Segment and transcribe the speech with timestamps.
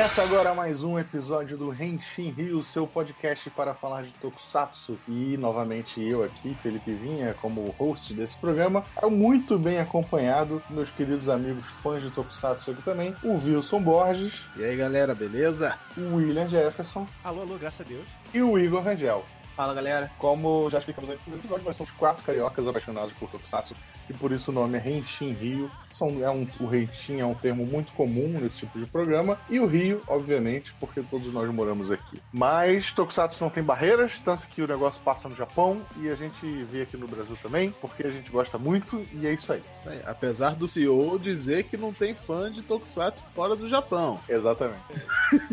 [0.00, 4.98] Começa agora mais um episódio do Henshin Rio, seu podcast para falar de Tokusatsu.
[5.06, 11.28] E novamente eu aqui, Felipe Vinha, como host desse programa, muito bem acompanhado, meus queridos
[11.28, 14.42] amigos fãs de Tokusatsu aqui também, o Wilson Borges.
[14.56, 15.78] E aí galera, beleza?
[15.94, 17.06] O William Jefferson.
[17.22, 18.08] Alô, alô, graças a Deus.
[18.32, 19.22] E o Igor Rangel.
[19.54, 20.10] Fala galera.
[20.16, 23.76] Como já explicamos no episódio, nós somos quatro cariocas apaixonados por Tokusatsu
[24.10, 25.70] e por isso o nome é Renshin Rio.
[25.88, 29.60] São, é um, o Renshin é um termo muito comum nesse tipo de programa e
[29.60, 32.20] o Rio, obviamente, porque todos nós moramos aqui.
[32.32, 36.44] Mas Tokusatsu não tem barreiras, tanto que o negócio passa no Japão e a gente
[36.64, 39.62] vê aqui no Brasil também, porque a gente gosta muito e é isso aí.
[39.78, 40.00] Isso aí.
[40.04, 44.20] Apesar do CEO dizer que não tem fã de Tokusatsu fora do Japão.
[44.28, 44.80] Exatamente.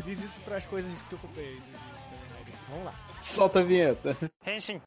[0.04, 1.58] Diz isso para as coisas que eu comprei.
[2.70, 2.94] Vamos lá.
[3.22, 4.18] Solta a vinheta.
[4.46, 4.82] Henshin.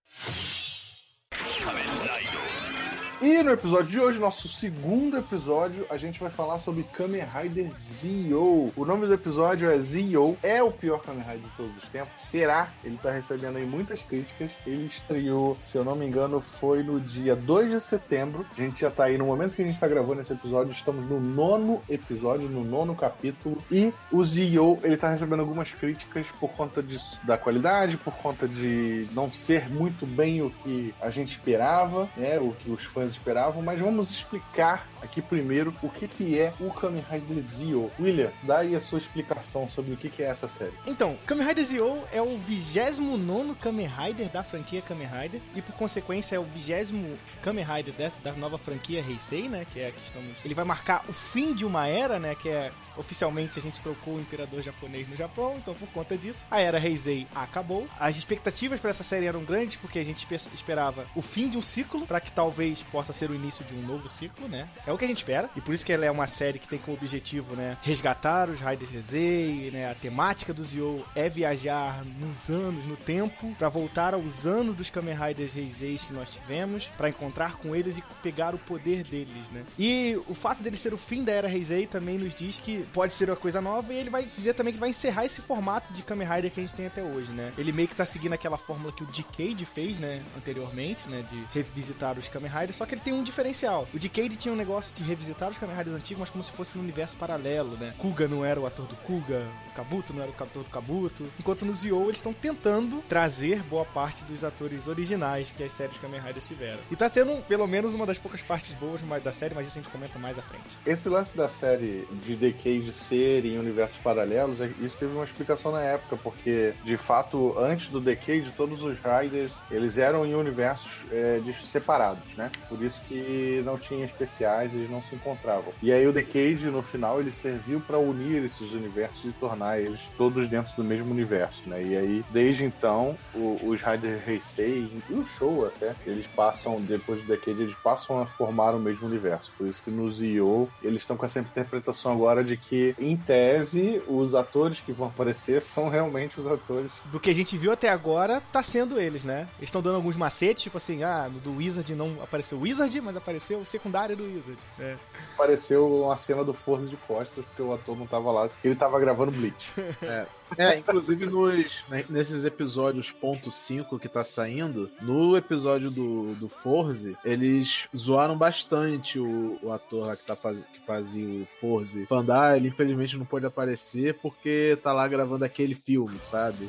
[3.23, 7.71] E no episódio de hoje, nosso segundo episódio, a gente vai falar sobre Kamen Rider
[8.01, 8.73] Zio.
[8.75, 10.39] O nome do episódio é Zio.
[10.43, 12.15] É o pior Kamen Rider de todos os tempos?
[12.23, 12.71] Será?
[12.83, 14.51] Ele tá recebendo aí muitas críticas.
[14.67, 18.47] Ele estreou, se eu não me engano, foi no dia 2 de setembro.
[18.57, 21.05] A gente já tá aí, no momento que a gente tá gravando esse episódio, estamos
[21.05, 23.63] no nono episódio, no nono capítulo.
[23.71, 28.49] E o Zio, ele tá recebendo algumas críticas por conta disso, da qualidade, por conta
[28.49, 32.39] de não ser muito bem o que a gente esperava, né?
[32.39, 36.71] O que os fãs esperavam, mas vamos explicar aqui primeiro o que, que é o
[36.71, 37.91] Kamen Rider Zio.
[37.99, 40.73] William, dá aí a sua explicação sobre o que, que é essa série.
[40.87, 45.75] Então, Kamen Rider Zio é o 29 Kamen Rider da franquia Kamen Rider e por
[45.75, 49.91] consequência é o 20 Kamen Rider da, da nova franquia Heisei, né, que é a
[49.91, 50.37] que estamos...
[50.45, 54.15] Ele vai marcar o fim de uma era, né, que é oficialmente a gente trocou
[54.15, 57.89] o imperador japonês no Japão, então por conta disso, a era Heisei acabou.
[57.99, 61.63] As expectativas para essa série eram grandes porque a gente esperava o fim de um
[61.63, 64.69] ciclo para que talvez possa ser o início de um novo ciclo, né?
[64.87, 65.51] É o que a gente espera.
[65.57, 68.61] E por isso que ela é uma série que tem como objetivo, né, resgatar os
[68.61, 69.91] Raiders Heisei, né?
[69.91, 74.91] A temática do Zio é viajar nos anos, no tempo, para voltar aos anos dos
[74.91, 79.49] Kamen Riders Heisei que nós tivemos, para encontrar com eles e pegar o poder deles,
[79.53, 79.65] né?
[79.79, 83.13] E o fato dele ser o fim da era Heisei também nos diz que pode
[83.15, 86.03] ser uma coisa nova e ele vai dizer também que vai encerrar esse formato de
[86.03, 87.53] Kamen Rider que a gente tem até hoje, né?
[87.57, 91.43] Ele meio que tá seguindo aquela fórmula que o Decade fez, né, anteriormente, né, de
[91.53, 93.89] revisitar os Kamen Riders, só que ele tem um diferencial.
[93.93, 96.77] O Decade tinha um negócio de revisitar os Kamen Riders antigos, mas como se fosse
[96.79, 97.95] um universo paralelo, né?
[97.99, 101.25] Kuga não era o ator do Kuga, o Kabuto não era o ator do Kabuto,
[101.39, 105.99] enquanto no Zio eles estão tentando trazer boa parte dos atores originais que as séries
[105.99, 106.81] Kamen Riders tiveram.
[106.91, 109.83] E tá tendo pelo menos uma das poucas partes boas da série, mas isso a
[109.83, 110.65] gente comenta mais à frente.
[110.87, 115.73] Esse lance da série de Decade ser em universos paralelos, é, isso teve uma explicação
[115.73, 120.91] na época, porque de fato, antes do Decade, todos os Riders eles eram em universos
[121.11, 122.51] é, separados, né?
[122.69, 125.73] Por isso que não tinha especiais, eles não se encontravam.
[125.83, 130.01] E aí o Decade, no final, ele serviu para unir esses universos e tornar eles
[130.17, 131.83] todos dentro do mesmo universo, né?
[131.83, 137.21] E aí, desde então, o, os Riders Heisei e o show até, eles passam, depois
[137.23, 139.53] do Decade, eles passam a formar o mesmo universo.
[139.57, 144.03] Por isso que no Zio, eles estão com essa interpretação agora de que, em tese,
[144.07, 146.91] os atores que vão aparecer são realmente os atores.
[147.07, 149.49] Do que a gente viu até agora, tá sendo eles, né?
[149.59, 153.17] Eles estão dando alguns macetes, tipo assim, ah, do Wizard não apareceu o Wizard, mas
[153.17, 154.59] apareceu o secundário do Wizard.
[154.79, 154.97] É.
[155.35, 158.99] Apareceu uma cena do Força de Costas, porque o ator não tava lá, ele tava
[158.99, 159.73] gravando Bleach.
[160.03, 160.27] é.
[160.57, 166.49] É, inclusive nos, né, nesses episódios ponto 5 que tá saindo, no episódio do, do
[166.49, 172.07] Forze, eles zoaram bastante o, o ator lá que, tá faz, que fazia o Forze.
[172.07, 176.69] Pandá, ele infelizmente não pôde aparecer porque tá lá gravando aquele filme, sabe?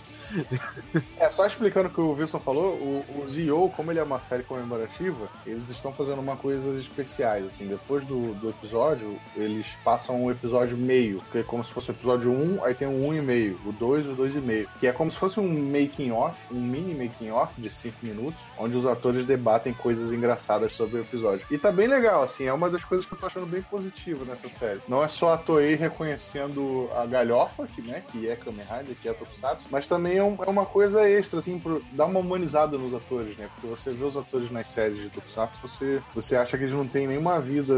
[1.18, 4.20] É, só explicando o que o Wilson falou, o, o Zio, como ele é uma
[4.20, 10.24] série comemorativa, eles estão fazendo uma coisas especiais, assim, depois do, do episódio, eles passam
[10.24, 13.06] um episódio meio, que é como se fosse o episódio 1, um, aí tem um
[13.06, 15.48] 1 um e meio, o 2 e o 2,5, que é como se fosse um
[15.48, 20.74] making off, um mini making off de 5 minutos, onde os atores debatem coisas engraçadas
[20.74, 21.46] sobre o episódio.
[21.50, 24.26] E tá bem legal, assim, é uma das coisas que eu tô achando bem positivo
[24.26, 24.80] nessa série.
[24.88, 29.08] Não é só a Toei reconhecendo a galhofa, que, né, que é Kamen Rider, que
[29.10, 32.78] é Tokusatsu, mas também é, um, é, uma coisa extra, assim, pra dar uma humanizada
[32.78, 33.50] nos atores, né?
[33.54, 36.88] Porque você vê os atores nas séries de Tokusatsu, você, você acha que eles não
[36.88, 37.74] têm nenhuma vida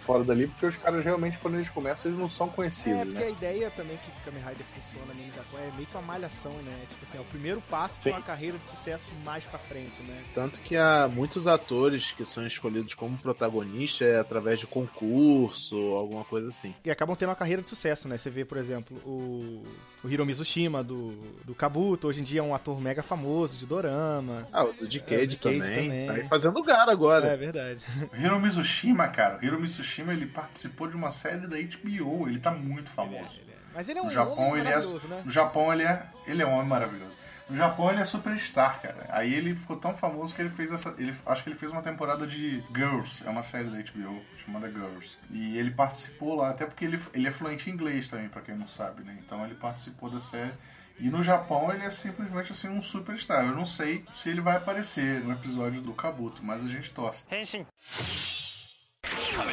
[0.00, 3.18] fora dali, porque os caras realmente, quando eles começam, eles não são conhecidos, É, porque
[3.18, 3.26] né?
[3.26, 6.78] a ideia também que Kamen Rider funciona Japão é meio que uma malhação, né?
[6.88, 10.22] Tipo assim, é o primeiro passo para uma carreira de sucesso mais pra frente, né?
[10.34, 16.24] Tanto que há muitos atores que são escolhidos como protagonista é através de concurso, alguma
[16.24, 16.74] coisa assim.
[16.84, 18.16] E acabam tendo uma carreira de sucesso, né?
[18.18, 19.62] Você vê, por exemplo, o,
[20.04, 21.12] o Hiro Mizushima do,
[21.44, 24.46] do Kabuto, hoje em dia é um ator mega famoso de dorama.
[24.52, 25.60] Ah, o do Decade, É, também.
[25.84, 26.06] também.
[26.06, 27.26] Tá aí fazendo gara agora.
[27.28, 27.82] É verdade.
[28.12, 32.38] O Hiro Mizushima, cara, o Hiro Mizushima ele participou de uma série da HBO, ele
[32.38, 33.40] tá muito famoso.
[33.46, 33.47] É.
[33.74, 35.22] Mas ele é um No Japão, homem ele é, maravilhoso, né?
[35.24, 37.12] no Japão ele é, ele é um homem maravilhoso.
[37.48, 39.06] No Japão ele é superstar, cara.
[39.08, 41.80] Aí ele ficou tão famoso que ele fez essa, ele acho que ele fez uma
[41.82, 45.16] temporada de Girls, é uma série da HBO chamada Girls.
[45.30, 48.54] E ele participou lá, até porque ele, ele é fluente em inglês também, pra quem
[48.54, 49.16] não sabe, né?
[49.24, 50.52] Então ele participou da série.
[50.98, 53.44] E no Japão ele é simplesmente assim um superstar.
[53.46, 57.24] Eu não sei se ele vai aparecer no episódio do Kabuto, mas a gente torce.
[59.34, 59.44] Uma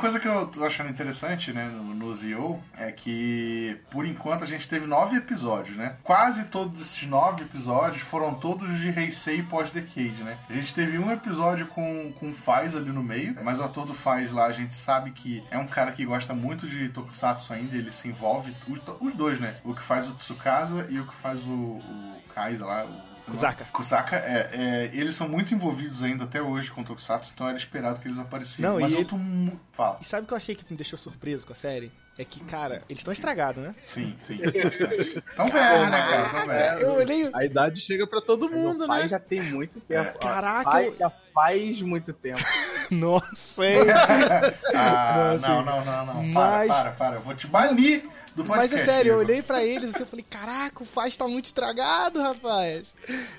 [0.00, 4.46] coisa que eu tô achando interessante, né, no, no Zio, é que, por enquanto, a
[4.46, 5.96] gente teve nove episódios, né?
[6.02, 10.38] Quase todos esses nove episódios foram todos de Heisei pós-Decade, né?
[10.48, 13.94] A gente teve um episódio com, com Faz ali no meio, mas o ator do
[13.94, 17.76] Faz lá, a gente sabe que é um cara que gosta muito de Tokusatsu ainda,
[17.76, 19.56] ele se envolve, os, os dois, né?
[19.64, 23.64] O que faz o Tsukasa e o que faz o, o Kaiser lá, o Kusaka.
[23.72, 27.56] Kusaka, é, é, eles são muito envolvidos ainda até hoje com o Tokusatsu, então era
[27.56, 28.64] esperado que eles aparecessem.
[28.64, 29.60] Não, Mas e eu ele- tô muito.
[29.72, 29.98] Fala.
[30.00, 31.90] E sabe o que eu achei que me deixou surpreso com a série?
[32.18, 33.74] É que, cara, eles estão estragados, né?
[33.86, 34.38] Sim, sim.
[35.34, 36.28] Tão velho, né, cara?
[36.28, 36.80] Tão velho.
[36.80, 37.30] Eu olhei.
[37.32, 39.08] A idade chega pra todo Mas mundo, né?
[39.08, 40.10] já tem muito tempo.
[40.16, 40.18] ó.
[40.18, 42.40] Caraca, já faz muito tempo.
[42.90, 43.78] Nossa, hein?
[44.74, 46.22] Ah, Não, não, não, não, não.
[46.24, 47.16] mas- Para, para, para.
[47.16, 48.88] Eu vou te banir do Mas podcast.
[48.88, 52.20] é sério, eu olhei pra eles assim, eu falei, caraca, o Faz tá muito estragado,
[52.20, 52.94] rapaz.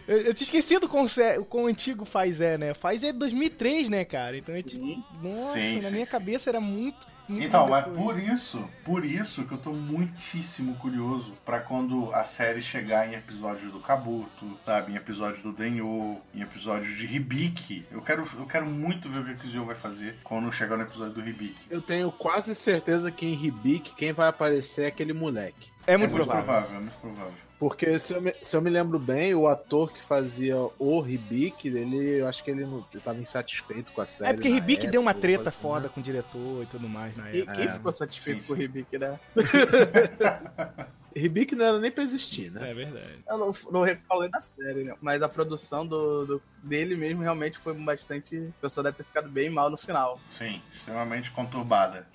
[0.08, 2.74] Eu, eu tinha esquecido com o quão antigo o Faz é, né?
[2.74, 4.38] Faz é 2003, né, cara?
[4.38, 5.04] Então é tipo, Sim.
[5.22, 5.94] nossa, Sim, na sim.
[5.94, 7.08] minha cabeça era muito,
[7.40, 8.04] Então, mas depois.
[8.04, 13.16] por isso, por isso que eu tô muitíssimo curioso pra quando a série chegar em
[13.16, 17.86] episódios do Kabuto, sabe, em episódios do Denyo, em episódios de Hibiki.
[17.92, 20.84] Eu quero, eu quero muito ver o que o Kizio vai fazer quando chegar no
[20.84, 21.66] episódio do Hibiki.
[21.70, 25.70] Eu tenho quase certeza que em Hibik quem vai aparecer é aquele moleque.
[25.86, 26.44] É É muito muito provável.
[26.44, 27.34] provável, é muito provável.
[27.62, 31.68] Porque se eu, me, se eu me lembro bem, o ator que fazia o Hibik,
[31.68, 34.32] ele, eu acho que ele não ele tava insatisfeito com a série.
[34.32, 35.92] É porque Ribic deu uma treta assim, foda né?
[35.94, 37.54] com o diretor e tudo mais na E época.
[37.54, 38.56] quem É, ficou satisfeito sim, com o.
[38.56, 39.20] Ribic, né?
[41.16, 42.72] Hibik não era nem pra existir, né?
[42.72, 43.20] É verdade.
[43.30, 44.96] Eu não, não falei da série, né?
[45.00, 48.38] Mas a produção do, do- dele mesmo realmente foi bastante.
[48.38, 50.20] O pessoal deve ter ficado bem mal no final.
[50.32, 52.08] Sim, extremamente conturbada.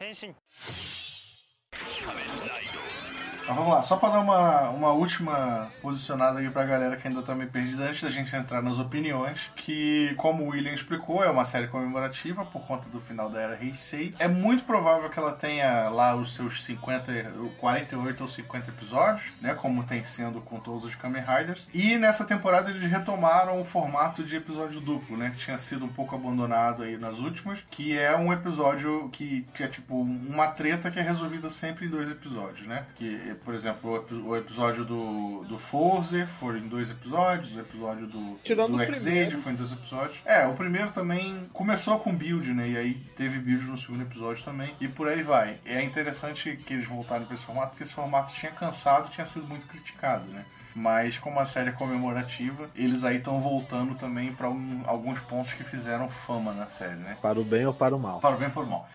[3.47, 7.23] Então vamos lá, só pra dar uma, uma última posicionada aí pra galera que ainda
[7.23, 11.31] tá meio perdida antes da gente entrar nas opiniões, que como o William explicou, é
[11.31, 14.13] uma série comemorativa por conta do final da era Heisei.
[14.19, 17.13] É muito provável que ela tenha lá os seus 50,
[17.57, 21.69] 48 ou 50 episódios, né, como tem sendo com todos os Kamen Riders.
[21.73, 25.93] E nessa temporada eles retomaram o formato de episódio duplo, né, que tinha sido um
[25.93, 30.91] pouco abandonado aí nas últimas, que é um episódio que, que é tipo uma treta
[30.91, 32.85] que é resolvida sempre em dois episódios, né?
[32.97, 37.61] Que, por exemplo, o epi- o episódio do, do Forze foi em dois episódios, o
[37.61, 40.19] episódio do, Tirando do X-Aid foi em dois episódios.
[40.25, 42.69] É, o primeiro também começou com build, né?
[42.69, 44.75] E aí teve build no segundo episódio também.
[44.81, 45.59] E por aí vai.
[45.65, 49.47] É interessante que eles voltaram para esse formato, porque esse formato tinha cansado, tinha sido
[49.47, 50.45] muito criticado, né?
[50.79, 54.47] Mas como a série é comemorativa, eles aí estão voltando também para
[54.85, 57.17] alguns pontos que fizeram fama na série, né?
[57.23, 58.21] Para o bem ou para o mal.
[58.21, 58.87] Para o bem e para o mal.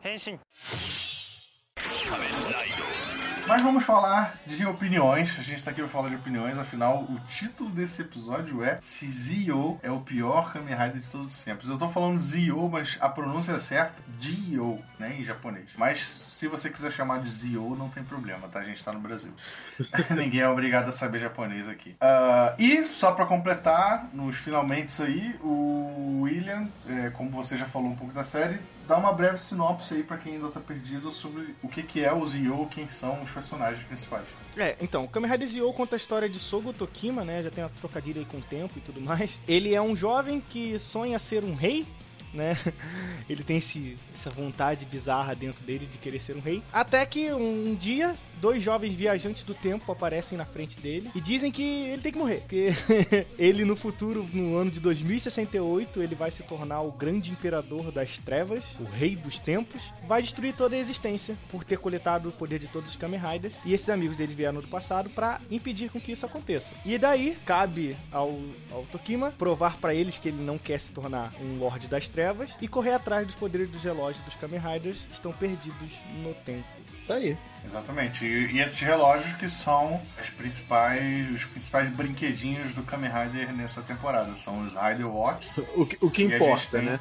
[3.47, 5.37] Mas vamos falar de opiniões.
[5.37, 9.07] A gente tá aqui pra falar de opiniões, afinal, o título desse episódio é Se
[9.07, 11.67] Zio é o pior Kamen Rider de todos os tempos.
[11.67, 15.69] Eu tô falando Zio, mas a pronúncia é certa, Dio, né, em japonês.
[15.77, 18.57] Mas se você quiser chamar de Zio, não tem problema, tá?
[18.57, 19.29] A gente tá no Brasil.
[20.09, 21.95] Ninguém é obrigado a saber japonês aqui.
[22.01, 27.89] Ah, e, só pra completar, nos finalmente aí, o William, é, como você já falou
[27.91, 31.55] um pouco da série, dá uma breve sinopse aí pra quem ainda tá perdido sobre
[31.61, 34.25] o que, que é o Zio, quem são os personagens principais.
[34.57, 37.43] É, então, o Kamen Rider Zio conta a história de Sogo Tokima, né?
[37.43, 39.37] Já tem uma trocadilha aí com o tempo e tudo mais.
[39.47, 41.85] Ele é um jovem que sonha ser um rei,
[42.33, 42.57] né?
[43.29, 46.61] Ele tem esse, essa vontade bizarra dentro dele de querer ser um rei.
[46.71, 51.51] Até que um dia, dois jovens viajantes do tempo aparecem na frente dele e dizem
[51.51, 52.43] que ele tem que morrer.
[52.47, 52.69] Que
[53.37, 58.17] ele no futuro, no ano de 2068, ele vai se tornar o grande imperador das
[58.19, 62.59] trevas, o rei dos tempos, vai destruir toda a existência por ter coletado o poder
[62.59, 63.55] de todos os Kamen Riders.
[63.65, 66.73] E esses amigos dele vieram do passado para impedir com que isso aconteça.
[66.85, 68.39] E daí cabe ao,
[68.71, 72.20] ao Tokima provar para eles que ele não quer se tornar um Lorde das Trevas
[72.61, 75.91] e correr atrás dos poderes dos relógios dos Kamen Riders que estão perdidos
[76.23, 76.67] no tempo.
[76.99, 77.37] Isso aí.
[77.65, 78.25] Exatamente.
[78.25, 83.81] E, e esses relógios que são as principais, os principais brinquedinhos do Kamen Rider nessa
[83.81, 84.35] temporada.
[84.35, 85.61] São os Rider Watches.
[85.81, 86.99] O que, o que importa, gente né?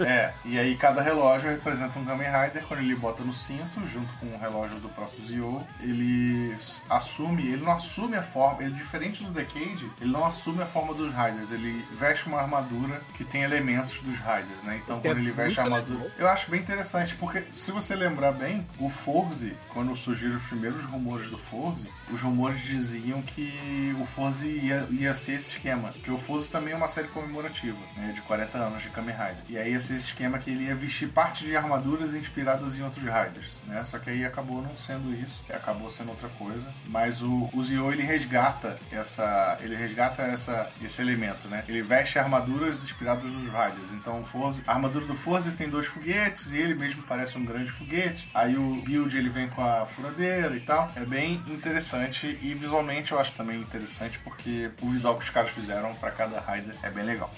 [0.00, 2.64] É, e aí cada relógio representa um Kamen Rider.
[2.66, 6.56] Quando ele bota no cinto, junto com o relógio do próprio Zio, ele
[6.88, 10.94] assume, ele não assume a forma, ele diferente do Decade, ele não assume a forma
[10.94, 14.80] dos Riders, ele veste uma armadura que tem elementos dos Riders, né?
[14.82, 16.04] Então é quando ele veste a armadura.
[16.04, 16.10] legal.
[16.18, 20.84] Eu acho bem interessante, porque se você lembrar bem, o Forze, quando surgiram os primeiros
[20.84, 25.90] rumores do Forze, os rumores diziam que o Forze ia, ia ser esse esquema.
[25.92, 29.42] Porque o Forze também é uma série comemorativa, né, de 40 anos de Kamen Rider.
[29.48, 32.82] E aí ia ser esse esquema que ele ia vestir parte de armaduras inspiradas em
[32.82, 33.84] outros Riders, né?
[33.84, 36.72] Só que aí acabou não sendo isso, acabou sendo outra coisa.
[36.86, 41.64] Mas o, o Zio, ele resgata essa, ele resgata essa, esse elemento, né?
[41.68, 43.92] Ele veste armaduras inspiradas nos Riders.
[43.92, 44.26] Então, o
[44.66, 48.28] a armadura do Forze tem dois foguetes e ele mesmo parece um grande foguete.
[48.34, 50.90] Aí o build ele vem com a furadeira e tal.
[50.96, 55.50] É bem interessante e visualmente eu acho também interessante porque o visual que os caras
[55.50, 57.30] fizeram para cada Rider é bem legal.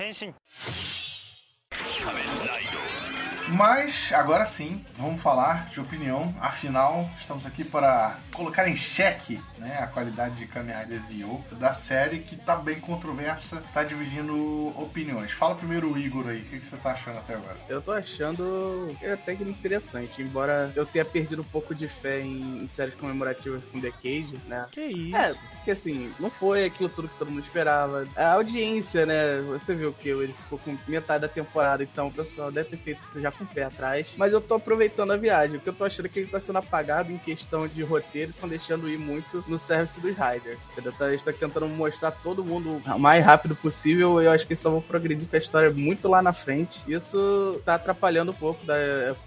[3.51, 6.35] Mas agora sim, vamos falar de opinião.
[6.41, 11.73] Afinal, estamos aqui para colocar em xeque né, a qualidade de Kamen Rider Zio da
[11.73, 15.33] série que tá bem controversa, tá dividindo opiniões.
[15.33, 17.57] Fala primeiro o Igor aí, o que, que você tá achando até agora?
[17.69, 22.21] Eu tô achando é até que interessante, embora eu tenha perdido um pouco de fé
[22.21, 24.67] em, em séries comemorativas com The Cage, né?
[24.71, 25.17] Que isso?
[25.17, 28.07] É, porque assim, não foi aquilo tudo que todo mundo esperava.
[28.17, 29.41] A audiência, né?
[29.49, 33.03] Você viu que ele ficou com metade da temporada, então o pessoal deve ter feito
[33.03, 34.15] isso já com o pé atrás.
[34.17, 37.13] Mas eu tô aproveitando a viagem, porque eu tô achando que ele tá sendo apagado
[37.13, 40.59] em questão de roteiro, estão deixando ir muito no service dos Riders.
[40.73, 40.93] Entendeu?
[40.93, 44.21] Tá, eles estão tentando mostrar todo mundo o mais rápido possível.
[44.21, 46.83] E eu acho que eles só vão progredir com a história muito lá na frente.
[46.89, 48.75] Isso tá atrapalhando um pouco, da,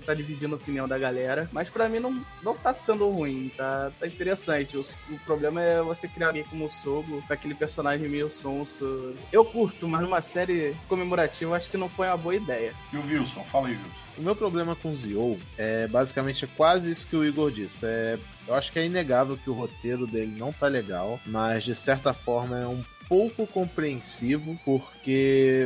[0.06, 1.50] tá dividindo a opinião da galera.
[1.52, 4.78] Mas pra mim não, não tá sendo ruim, tá, tá interessante.
[4.78, 9.14] O, o problema é você criar alguém como o Sogo, com aquele personagem meio sonso.
[9.32, 12.74] Eu curto, mas numa série comemorativa acho que não foi uma boa ideia.
[12.92, 13.44] E o Wilson?
[13.44, 14.01] Fala aí, Wilson.
[14.18, 17.86] O meu problema com o Zio é basicamente quase isso que o Igor disse.
[17.86, 21.74] É, eu acho que é inegável que o roteiro dele não tá legal, mas de
[21.74, 25.01] certa forma é um pouco compreensivo, porque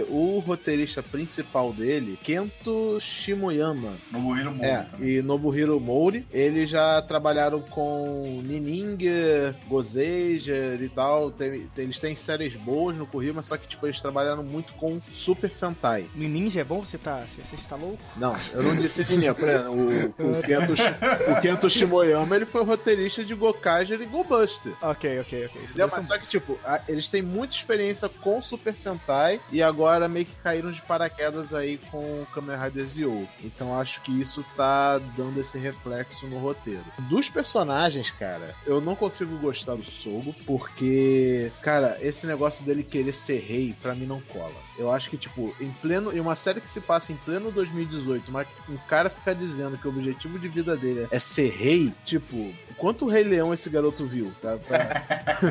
[0.10, 5.10] o roteirista principal dele, Kento Shimoyama, Nobuhiro Mori é, também.
[5.10, 11.32] e Nobuhiro Mori, eles já trabalharam com Nininger, Gozeja e tal.
[11.32, 14.74] Tem- tem- eles têm séries boas no currículo, mas só que tipo, eles trabalharam muito
[14.74, 16.06] com Super Sentai.
[16.16, 16.84] No Ninja é bom?
[16.84, 17.24] Você tá.
[17.28, 18.00] Você, você está louco?
[18.18, 23.24] Não, eu não disse exemplo, o, o, Kento, o Kento Shimoyama ele foi o roteirista
[23.24, 24.74] de Gokaiger e Go Buster.
[24.82, 25.62] Ok, ok, ok.
[25.64, 25.90] Entendeu?
[25.92, 30.26] Mas só que, tipo, a- eles têm muita experiência com Super Sentai e agora meio
[30.26, 33.28] que caíram de paraquedas aí com o Kamen Rider Zio.
[33.44, 36.84] Então acho que isso tá dando esse reflexo no roteiro.
[37.10, 43.14] Dos personagens, cara, eu não consigo gostar do Sogo porque, cara, esse negócio dele querer
[43.14, 44.54] ser rei, pra mim não cola.
[44.78, 46.12] Eu acho que, tipo, em pleno.
[46.16, 49.88] Em uma série que se passa em pleno 2018, mas um cara ficar dizendo que
[49.88, 54.34] o objetivo de vida dele é ser rei, tipo, quanto Rei Leão esse garoto viu,
[54.42, 54.58] tá?
[54.58, 55.04] Pra,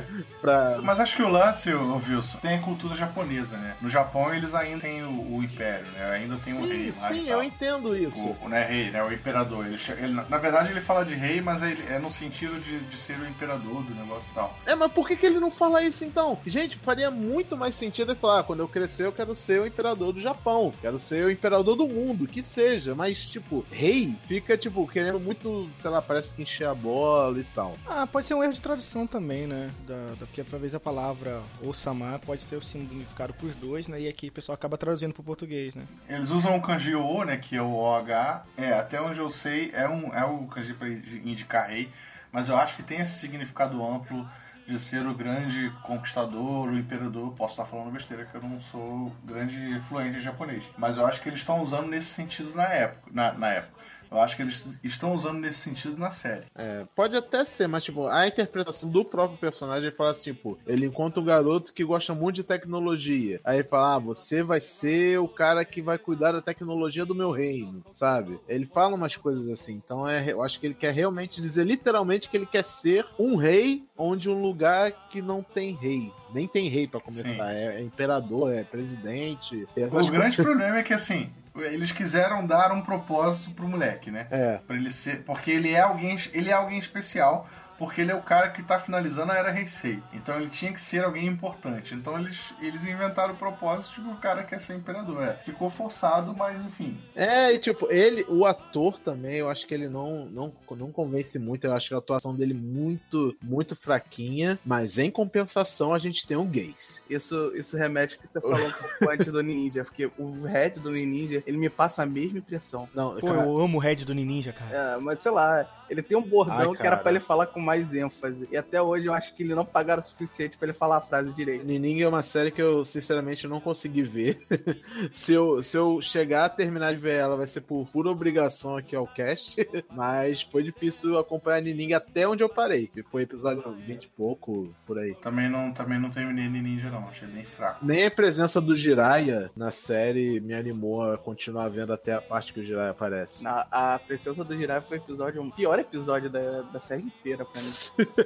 [0.42, 3.63] pra- Mas acho que o lance, ô Wilson, tem a cultura japonesa, né?
[3.80, 6.10] No Japão eles ainda têm o, o império, né?
[6.12, 8.26] Ainda tem um rei Sim, lá sim, eu entendo isso.
[8.26, 9.02] O, o- né, rei, né?
[9.02, 9.66] O imperador.
[9.66, 12.96] Ele, ele- na verdade, ele fala de rei, mas ele, é no sentido de, de
[12.96, 14.56] ser o imperador do negócio e tal.
[14.66, 16.38] É, mas por que, que ele não fala isso então?
[16.46, 19.66] Gente, faria muito mais sentido ele falar: ah, quando eu crescer, eu quero ser o
[19.66, 22.94] imperador do Japão, quero ser o imperador do mundo, que seja.
[22.94, 27.44] Mas, tipo, rei fica, tipo, querendo muito, sei lá, parece que encher a bola e
[27.54, 27.74] tal.
[27.86, 29.70] Ah, pode ser um erro de tradução também, né?
[29.86, 34.00] Da, da, porque talvez a palavra Osama pode ter o significado pros dois, né?
[34.00, 35.84] E aqui o pessoal acaba traduzindo pro português, né?
[36.08, 37.36] Eles usam o kanji O, né?
[37.36, 38.44] Que é o OH.
[38.56, 41.88] É, até onde eu sei, é, um, é o kanji pra indicar rei.
[42.30, 44.28] Mas eu acho que tem esse significado amplo
[44.66, 47.32] de ser o grande conquistador, o imperador.
[47.34, 50.64] Posso estar falando besteira, que eu não sou grande fluente em japonês.
[50.76, 53.10] Mas eu acho que eles estão usando nesse sentido na época.
[53.12, 53.74] Na, na época.
[54.14, 56.44] Eu acho que eles estão usando nesse sentido na série.
[56.54, 60.86] É, pode até ser, mas tipo, a interpretação do próprio personagem fala assim, tipo, ele
[60.86, 63.40] encontra um garoto que gosta muito de tecnologia.
[63.44, 67.14] Aí ele fala, ah, você vai ser o cara que vai cuidar da tecnologia do
[67.14, 68.38] meu reino, sabe?
[68.48, 69.74] Ele fala umas coisas assim.
[69.84, 73.34] Então é, eu acho que ele quer realmente dizer literalmente que ele quer ser um
[73.34, 76.12] rei onde um lugar que não tem rei.
[76.32, 77.52] Nem tem rei pra começar.
[77.52, 79.66] É, é imperador, é presidente.
[79.76, 84.26] O grande problema é que assim, eles quiseram dar um propósito pro moleque, né?
[84.30, 84.58] É.
[84.66, 88.22] Pra ele ser, porque ele é alguém, ele é alguém especial, porque ele é o
[88.22, 90.02] cara que tá finalizando a era Heisei.
[90.12, 91.94] Então ele tinha que ser alguém importante.
[91.94, 95.22] Então eles, eles inventaram o propósito de que o cara quer ser imperador.
[95.22, 96.98] É, ficou forçado, mas enfim.
[97.14, 101.38] É, e tipo, ele, o ator também, eu acho que ele não, não, não convence
[101.38, 101.66] muito.
[101.66, 104.58] Eu acho que a atuação dele muito, muito fraquinha.
[104.64, 107.02] Mas em compensação, a gente tem o Gaze.
[107.08, 110.70] Isso, isso remete ao que você falou um pouco antes do Ninja, porque o Red
[110.70, 112.88] do Ninja, ele me passa a mesma impressão.
[112.94, 114.74] Não, Pô, cara, eu amo o Red do Ninja, cara.
[114.74, 117.63] É, mas sei lá, ele tem um bordão Ai, que era pra ele falar com
[117.64, 118.48] mais ênfase.
[118.50, 121.00] E até hoje eu acho que ele não pagaram o suficiente pra ele falar a
[121.00, 121.64] frase direito.
[121.64, 124.38] Nining é uma série que eu, sinceramente, não consegui ver.
[125.12, 128.76] se, eu, se eu chegar a terminar de ver ela, vai ser por pura obrigação
[128.76, 129.66] aqui ao cast.
[129.90, 132.86] Mas foi difícil acompanhar Nining até onde eu parei.
[132.88, 135.14] Que foi episódio 20 e pouco, por aí.
[135.22, 137.08] Também não, também não terminei Ninja, não.
[137.08, 137.84] Achei bem fraco.
[137.84, 142.52] Nem a presença do Jiraiya na série me animou a continuar vendo até a parte
[142.52, 143.42] que o Jiraiya aparece.
[143.42, 147.44] Na- a presença do Jiraiya foi o episódio, o pior episódio da, da série inteira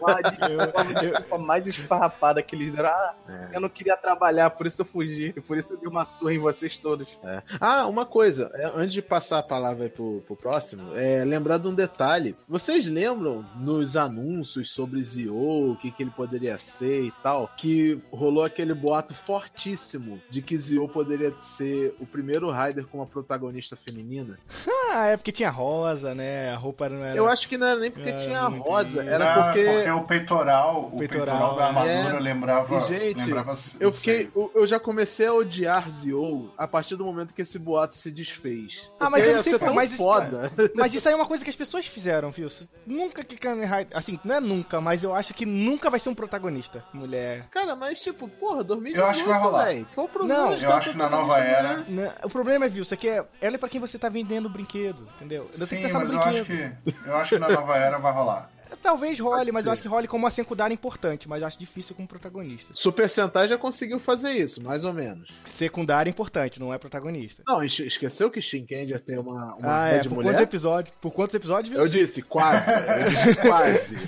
[0.00, 0.56] pra mim.
[0.61, 2.88] A forma de desculpa mais esfarrapada que eles deram.
[2.88, 3.56] Ah, É.
[3.56, 5.32] eu não queria trabalhar, por isso eu fugi.
[5.47, 7.18] Por isso eu dei uma surra em vocês todos.
[7.23, 7.42] É.
[7.61, 11.58] Ah, uma coisa, é, antes de passar a palavra aí pro, pro próximo, é, lembrar
[11.58, 12.37] de um detalhe.
[12.49, 17.99] Vocês lembram nos anúncios sobre Zio, o que, que ele poderia ser e tal, que
[18.11, 23.76] rolou aquele boato fortíssimo de que Zio poderia ser o primeiro Rider com uma protagonista
[23.76, 24.38] feminina?
[24.90, 26.50] Ah, é porque tinha rosa, né?
[26.50, 27.14] A roupa não era.
[27.14, 29.11] Eu acho que não era nem porque Era tinha rosa, lindo.
[29.25, 29.60] Era porque.
[29.60, 32.20] é o peitoral, o Peitoral, peitoral, da armadura é.
[32.20, 32.76] lembrava.
[32.78, 34.30] E, gente, lembrava Eu fiquei.
[34.34, 38.10] Eu eu já comecei a odiar Zio a partir do momento que esse boato se
[38.10, 38.90] desfez.
[38.98, 40.52] Ah, mas Porque eu não sei como, tão mas isso- foda.
[40.75, 42.48] Mas isso aí é uma coisa que as pessoas fizeram, viu?
[42.87, 43.96] Nunca que Kamen Rider.
[43.96, 46.84] Assim, não é nunca, mas eu acho que nunca vai ser um protagonista.
[46.92, 47.46] Mulher.
[47.50, 49.64] Cara, mas tipo, porra, 2018, Eu acho que vai rolar.
[49.64, 49.87] véi.
[49.94, 50.42] Qual o problema?
[50.46, 51.78] Não, Eu acho que na nova era.
[51.88, 52.12] Né?
[52.22, 53.25] O problema é, viu, isso aqui é.
[53.40, 55.50] Ela é pra quem você tá vendendo o brinquedo, entendeu?
[55.58, 56.72] Eu Sim, mas eu acho que.
[57.06, 58.50] Eu acho que na nova era vai rolar.
[58.82, 61.94] Talvez role, mas eu acho que role como uma secundária importante, mas eu acho difícil
[61.94, 62.72] como protagonista.
[62.75, 65.28] Super Sentai já conseguiu fazer isso, mais ou menos.
[65.44, 67.42] Secundária importante, não é protagonista.
[67.46, 69.98] Não, esque- esqueceu que Shinkenger tem uma, uma ah, é.
[70.02, 70.28] Por mulher?
[70.30, 70.94] quantos episódios?
[71.00, 71.80] Por quantos episódios, viu?
[71.82, 72.70] Eu disse quase.
[72.70, 73.98] Eu disse quase.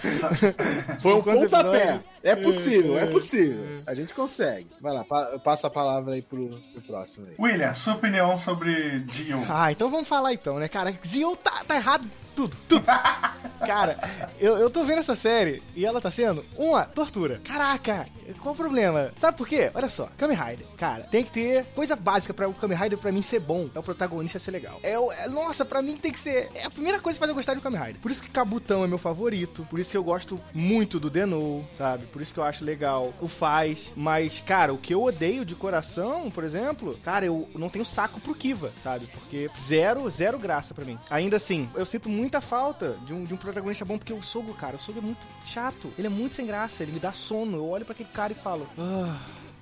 [1.00, 1.44] Foi um pontapé.
[1.44, 2.00] episódios?
[2.22, 3.80] É possível, é possível.
[3.86, 4.66] A gente consegue.
[4.80, 7.34] Vai lá, pa- passa a palavra aí pro, pro próximo aí.
[7.38, 9.42] William, sua opinião sobre Dio?
[9.48, 10.94] Ah, então vamos falar então, né, cara?
[11.06, 12.84] Zio tá, tá errado tudo, tudo.
[13.66, 13.98] cara,
[14.38, 17.40] eu, eu tô vendo essa série e ela tá sendo uma tortura.
[17.44, 18.06] Caraca,
[18.40, 19.12] qual o problema?
[19.18, 19.70] Sabe por quê?
[19.74, 23.12] Olha só, Kamen Rider, cara, tem que ter coisa básica pra o Kamen Rider pra
[23.12, 23.68] mim ser bom.
[23.74, 24.78] É o protagonista ser legal.
[24.82, 26.48] É, é- nossa, pra mim tem que ser.
[26.54, 28.00] É a primeira coisa que faz eu gostar de Kamen Rider.
[28.00, 29.66] Por isso que Kabutão é meu favorito.
[29.68, 32.06] Por isso que eu gosto muito do Denou, sabe?
[32.06, 33.90] Por isso que eu acho legal o Faz.
[33.96, 38.20] Mas, cara, o que eu odeio de coração, por exemplo, cara, eu não tenho saco
[38.20, 39.06] pro Kiva, sabe?
[39.06, 40.98] Porque zero, zero graça pra mim.
[41.10, 44.54] Ainda assim, eu sinto muita falta de um, de um protagonista bom, porque o Sogo,
[44.54, 45.92] cara, o Sogo é muito chato.
[45.98, 47.58] Ele é muito sem graça, ele me dá sono.
[47.58, 49.18] Eu olho pra aquele cara e falo, ah.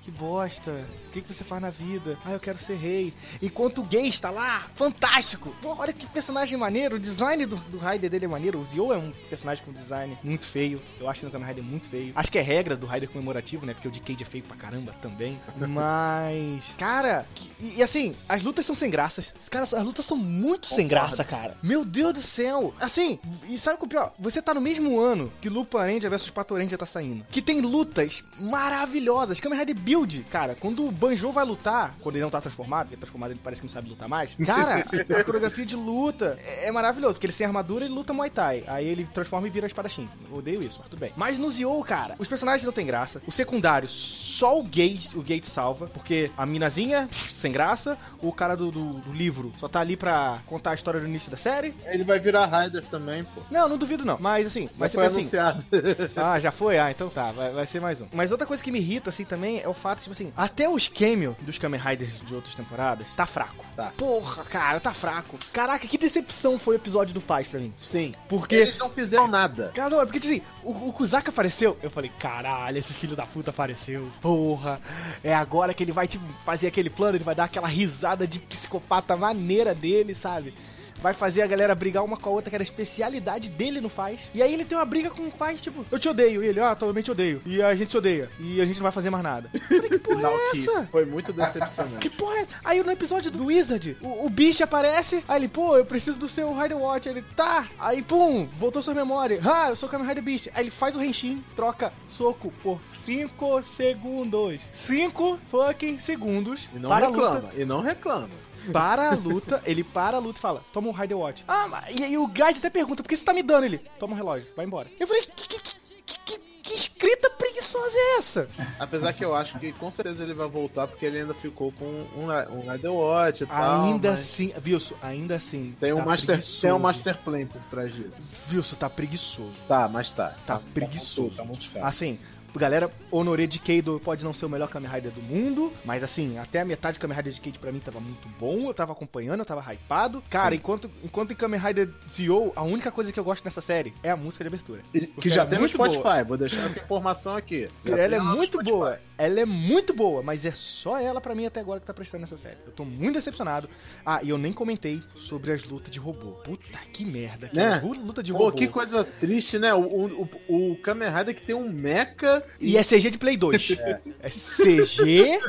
[0.08, 0.86] Que bosta.
[1.08, 2.16] O que, que você faz na vida?
[2.24, 3.12] Ah, eu quero ser rei.
[3.42, 5.54] Enquanto o gay está lá, fantástico.
[5.60, 6.96] Pô, olha que personagem maneiro.
[6.96, 8.58] O design do, do Raider dele é maneiro.
[8.58, 10.80] O Zio é um personagem com design muito feio.
[10.98, 12.12] Eu acho que no Kamen Rider muito feio.
[12.16, 13.74] Acho que é regra do Raider comemorativo, né?
[13.74, 15.38] Porque o de Cage é feio pra caramba também.
[15.68, 19.30] Mas, cara, que- e, e assim, as lutas são sem graças.
[19.50, 21.54] Cara, as lutas são muito sem graça, cara.
[21.62, 22.72] Meu Deus do céu.
[22.80, 24.14] Assim, e sabe o que é o pior?
[24.18, 27.26] Você tá no mesmo ano que Lupa Ranger versus Pato Ranger tá saindo.
[27.30, 29.40] Que tem lutas maravilhosas.
[29.40, 32.96] Kamen Rider Build, cara, quando o Banjo vai lutar, quando ele não tá transformado, porque
[32.96, 34.30] transformado ele parece que não sabe lutar mais.
[34.46, 34.84] Cara,
[35.18, 38.64] a coreografia de luta é, é maravilhoso, porque ele sem armadura ele luta Muay Thai.
[38.66, 40.08] Aí ele transforma e vira espadachim.
[40.30, 41.12] Eu odeio isso, mas tudo bem.
[41.16, 43.20] Mas no Zio, cara, os personagens não tem graça.
[43.26, 48.56] O secundário, só o Gate, o Gate salva, porque a minazinha, sem graça, o cara
[48.56, 51.74] do, do- do livro só tá ali pra contar a história do início da série.
[51.87, 53.40] Ele vai virar Rider também, pô.
[53.50, 54.16] Não, não duvido não.
[54.20, 55.16] Mas assim, vai Mas ser foi assim.
[55.16, 55.64] anunciado.
[56.16, 56.78] Ah, já foi?
[56.78, 58.06] Ah, então tá, vai, vai ser mais um.
[58.12, 60.88] Mas outra coisa que me irrita, assim, também é o fato, tipo assim, até os
[60.88, 63.64] cameo dos Kamen Riders de outras temporadas tá fraco.
[63.77, 63.92] Tá.
[63.96, 65.38] Porra, cara, tá fraco.
[65.53, 67.72] Caraca, que decepção foi o episódio do Faz pra mim.
[67.81, 68.14] Sim.
[68.29, 68.55] Porque.
[68.55, 69.70] Eles não fizeram nada.
[69.74, 73.16] Cara, não, é porque, tipo assim, o, o Kuzaka apareceu, eu falei, caralho, esse filho
[73.16, 74.81] da puta apareceu, porra.
[75.22, 78.38] É agora que ele vai, tipo, fazer aquele plano, ele vai dar aquela risada de
[78.38, 80.55] psicopata maneira dele, sabe?
[81.00, 83.88] Vai fazer a galera brigar uma com a outra, que era a especialidade dele no
[83.88, 84.20] faz.
[84.34, 86.42] E aí ele tem uma briga com o faz, tipo, eu te odeio.
[86.42, 87.40] E ele, ah, totalmente odeio.
[87.46, 88.30] E a gente se odeia.
[88.38, 89.50] E a gente não vai fazer mais nada.
[89.68, 90.88] Falei, que porra é essa?
[90.88, 91.98] Foi muito decepcionante.
[91.98, 92.46] Que porra é?
[92.64, 96.28] Aí no episódio do Wizard, o, o bicho aparece, aí ele, pô, eu preciso do
[96.28, 97.08] seu Rider Watch.
[97.08, 97.68] Aí ele, tá.
[97.78, 99.40] Aí, pum, voltou sua memória.
[99.44, 100.48] Ah, eu sou o Kamen Rider Beast.
[100.54, 104.62] Aí ele faz o Henshin, troca soco por 5 segundos.
[104.72, 106.68] 5 fucking segundos.
[106.74, 107.50] E não reclama.
[107.56, 108.47] E não reclama.
[108.72, 111.44] Para a luta, ele para a luta e fala, toma um Rider Watch.
[111.46, 113.64] Ah, e aí o Guys até pergunta, por que você tá me dando?
[113.64, 114.88] Ele, toma um relógio, vai embora.
[114.98, 118.48] Eu falei, que, que, que, que, que escrita preguiçosa é essa?
[118.78, 121.85] Apesar que eu acho que com certeza ele vai voltar porque ele ainda ficou com
[121.85, 123.85] um, um Rider Watch e tal.
[123.87, 125.74] ainda mas assim, Wilson, ainda assim.
[125.81, 126.61] Tem um, tá master, preguiçoso.
[126.61, 128.12] tem um Master Plan por trás disso.
[128.52, 129.54] Wilson, tá preguiçoso.
[129.66, 130.35] Tá, mas tá.
[130.46, 131.37] Tá preguiçoso.
[131.37, 131.85] Tá muito chato.
[131.85, 132.18] Assim,
[132.56, 136.38] galera, Honoré de Keido pode não ser o melhor Kamen Rider do mundo, mas assim,
[136.38, 138.92] até a metade de Kamen Rider de Keido pra mim tava muito bom, eu tava
[138.92, 140.22] acompanhando, eu tava hypado.
[140.30, 143.92] Cara, enquanto, enquanto em Kamen Rider Zio, a única coisa que eu gosto nessa série
[144.02, 144.82] é a música de abertura.
[145.20, 146.24] Que já é tem no muito Spotify, boa.
[146.24, 147.68] vou deixar essa informação aqui.
[147.84, 148.70] Já Ela é muito Spotify.
[148.70, 149.00] boa.
[149.18, 152.20] Ela é muito boa, mas é só ela pra mim até agora que tá prestando
[152.22, 152.57] nessa série.
[152.64, 153.68] Eu tô muito decepcionado.
[154.07, 156.33] Ah, e eu nem comentei sobre as lutas de robô.
[156.44, 157.48] Puta que merda.
[157.48, 157.81] Que Né?
[157.83, 158.52] luta de Pô, robô.
[158.57, 159.74] que coisa triste, né?
[159.74, 163.37] O, o, o, o Kamen Rider que tem um mecha E é CG de Play
[163.37, 163.68] 2.
[164.20, 165.40] É, CG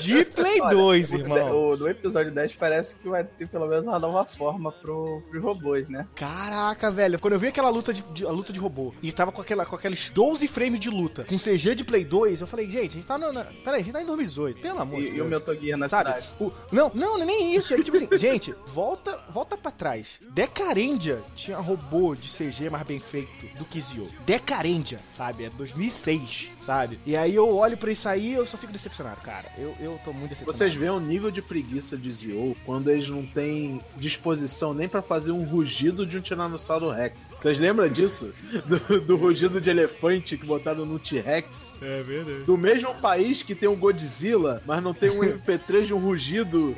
[0.00, 1.70] de Play Olha, 2, o- irmão.
[1.70, 5.42] o- no episódio 10 parece que vai ter pelo menos uma nova forma pro, pros
[5.42, 6.06] robôs, né?
[6.14, 7.18] Caraca, velho.
[7.18, 9.66] Quando eu vi aquela luta de, de- a luta de robô e tava com, aquela,
[9.66, 12.94] com aqueles 12 frames de luta com CG de Play 2, eu falei, gente, a
[12.94, 13.32] gente tá no.
[13.32, 14.60] Na, peraí, a gente tá em 2018.
[14.60, 15.26] Pelo amor de E, e Deus.
[15.26, 16.08] o Metal Gear na Sabe?
[16.10, 16.28] cidade.
[16.40, 17.72] O- não, não, não é nem isso.
[17.74, 20.06] É que, tipo assim, gente, volta, volta pra trás.
[20.30, 24.08] Decarendia tinha robô de CG mais bem feito do que Zio.
[24.24, 25.44] Decarendia, sabe?
[25.44, 26.98] É 2006, sabe?
[27.06, 29.50] E aí eu olho pra isso aí e eu só fico decepcionado, cara.
[29.58, 30.56] Eu, eu tô muito decepcionado.
[30.58, 35.02] Vocês veem o nível de preguiça de Zio quando eles não têm disposição nem pra
[35.02, 37.36] fazer um rugido de um Tiranossauro Rex.
[37.40, 38.32] Vocês lembram disso?
[38.66, 41.74] Do, do rugido de elefante que botaram no T-Rex?
[41.80, 42.42] É verdade.
[42.44, 46.76] Do mesmo país que tem um Godzilla, mas não tem um MP3 de um rugido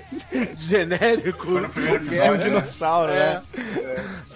[0.59, 1.47] genérico.
[2.13, 2.39] É um né?
[2.39, 3.35] dinossauro, É.
[3.35, 3.43] né?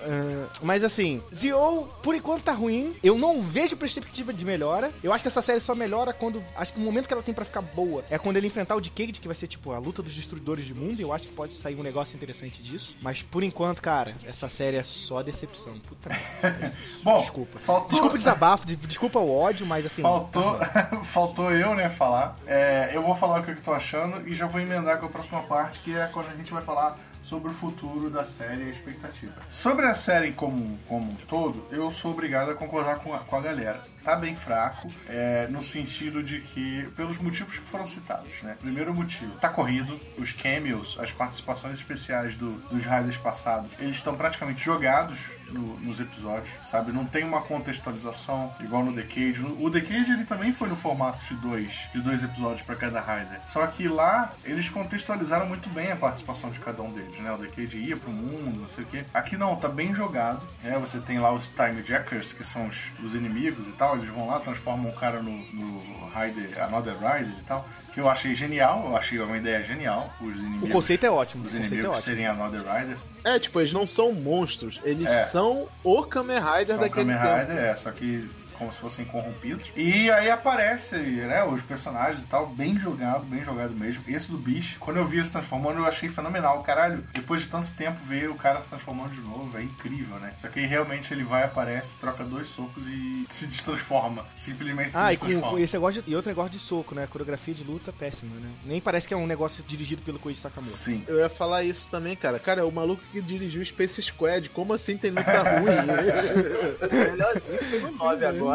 [0.04, 2.94] É, mas assim, Zio, por enquanto tá ruim.
[3.02, 4.90] Eu não vejo perspectiva de melhora.
[5.02, 6.42] Eu acho que essa série só melhora quando.
[6.56, 8.80] Acho que o momento que ela tem pra ficar boa é quando ele enfrentar o
[8.80, 10.98] Decade, que vai ser tipo a luta dos destruidores de mundo.
[10.98, 12.96] E eu acho que pode sair um negócio interessante disso.
[13.02, 15.74] Mas por enquanto, cara, essa série é só decepção.
[15.86, 16.72] Puta merda.
[17.04, 17.58] Bom, Desculpa.
[17.58, 20.02] faltou, Desculpa o desabafo, de- desculpa o ódio, mas assim.
[20.02, 20.58] faltou,
[21.12, 22.34] faltou eu, né, falar.
[22.46, 25.08] É, eu vou falar o que eu tô achando e já vou emendar com a
[25.10, 28.66] próxima parte, que é quando a gente vai falar sobre o futuro da série e
[28.66, 29.34] a expectativa.
[29.48, 33.36] Sobre a série como, como um todo, eu sou obrigado a concordar com a, com
[33.36, 33.80] a galera.
[34.02, 38.56] Tá bem fraco, é, no sentido de que, pelos motivos que foram citados, né?
[38.60, 44.16] Primeiro motivo, tá corrido, os cameos, as participações especiais do- dos Raiders passados, eles estão
[44.16, 45.20] praticamente jogados
[45.52, 46.92] no- nos episódios, sabe?
[46.92, 49.40] Não tem uma contextualização igual no Decade.
[49.58, 53.40] O Decade ele também foi no formato de dois, de dois episódios para cada Raider.
[53.46, 57.32] Só que lá eles contextualizaram muito bem a participação de cada um deles, né?
[57.32, 59.04] O Decade ia pro mundo, não sei o quê.
[59.12, 60.78] Aqui não, tá bem jogado, né?
[60.78, 64.26] Você tem lá os Time Jackers, que são os, os inimigos e tal, eles vão
[64.28, 68.86] lá, transformam o cara no, no Rider, Another Rider e tal, que eu achei genial,
[68.88, 70.68] eu achei uma ideia genial, os inimigos.
[70.68, 71.44] O conceito é ótimo.
[71.44, 72.02] O Os é inimigos ótimo.
[72.02, 73.00] serem Another Riders.
[73.22, 75.24] É, tipo, eles não são monstros, eles É.
[75.24, 77.50] são o Kamen Rider São daquele Kamen tempo.
[77.52, 78.28] Rider, é, só que
[78.62, 79.68] como se fossem corrompidos.
[79.76, 84.02] E aí aparece, né, os personagens e tal, bem jogado, bem jogado mesmo.
[84.06, 86.62] Esse do bicho, quando eu vi ele se transformando, eu achei fenomenal.
[86.62, 90.32] Caralho, depois de tanto tempo ver o cara se transformando de novo, é incrível, né?
[90.38, 94.24] Só que aí realmente ele vai, aparece, troca dois socos e se destransforma.
[94.36, 95.58] Simplesmente se Ah, e com, destransforma.
[95.58, 97.06] com esse negócio de, e outro negócio de soco, né?
[97.10, 98.48] Coreografia de luta péssima, né?
[98.64, 100.72] Nem parece que é um negócio dirigido pelo Koichi Sakamoto.
[100.72, 101.02] Sim.
[101.08, 102.38] Eu ia falar isso também, cara.
[102.38, 104.48] Cara, é o maluco que dirigiu Space Squad.
[104.50, 105.72] Como assim tem luta ruim?
[106.92, 108.51] Melhorzinho foi no 9 agora.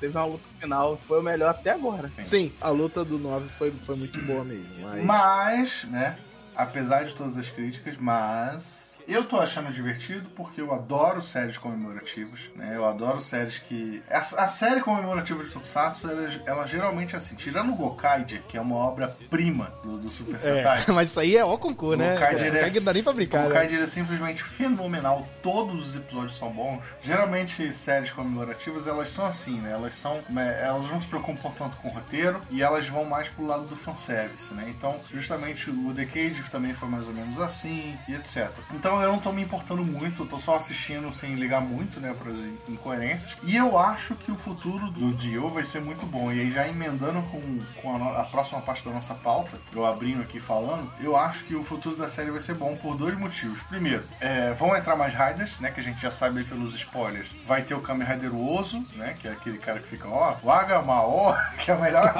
[0.00, 2.10] Teve uma luta final, foi o melhor até agora.
[2.22, 4.66] Sim, a luta do 9 foi, foi muito boa mesmo.
[4.80, 5.04] Mas...
[5.04, 6.18] Mas, né,
[6.54, 12.40] apesar de todas as críticas, mas eu tô achando divertido porque eu adoro séries comemorativas,
[12.54, 12.72] né?
[12.74, 17.34] Eu adoro séries que a, a série comemorativa de Tokusatsu, ela, ela geralmente é assim,
[17.34, 20.84] tirando o Gokaide, que é uma obra-prima do, do Super Sentai.
[20.86, 22.16] É, mas isso aí é ó concurso, né?
[22.16, 23.64] É- não dá nem pra brincar, o né?
[23.66, 25.26] Ele é simplesmente fenomenal.
[25.42, 26.84] Todos os episódios são bons.
[27.02, 29.72] Geralmente séries comemorativas elas são assim, né?
[29.72, 33.28] Elas são, né, elas não se preocupam tanto com o roteiro e elas vão mais
[33.28, 34.66] pro lado do fanservice, né?
[34.68, 38.48] Então, justamente o Decade também foi mais ou menos assim e etc.
[38.72, 42.32] Então eu não tô me importando muito, tô só assistindo sem ligar muito, né, para
[42.32, 43.36] as incoerências.
[43.42, 46.32] E eu acho que o futuro do Dio vai ser muito bom.
[46.32, 50.22] E aí já emendando com, com a, a próxima parte da nossa pauta, eu abrindo
[50.22, 53.60] aqui falando, eu acho que o futuro da série vai ser bom por dois motivos.
[53.68, 57.38] Primeiro, é, vão entrar mais Riders, né, que a gente já sabe pelos spoilers.
[57.46, 60.82] Vai ter o Kamen Rider Oso, né, que é aquele cara que fica, ó, Waga
[60.82, 62.14] Mao, que é o melhor,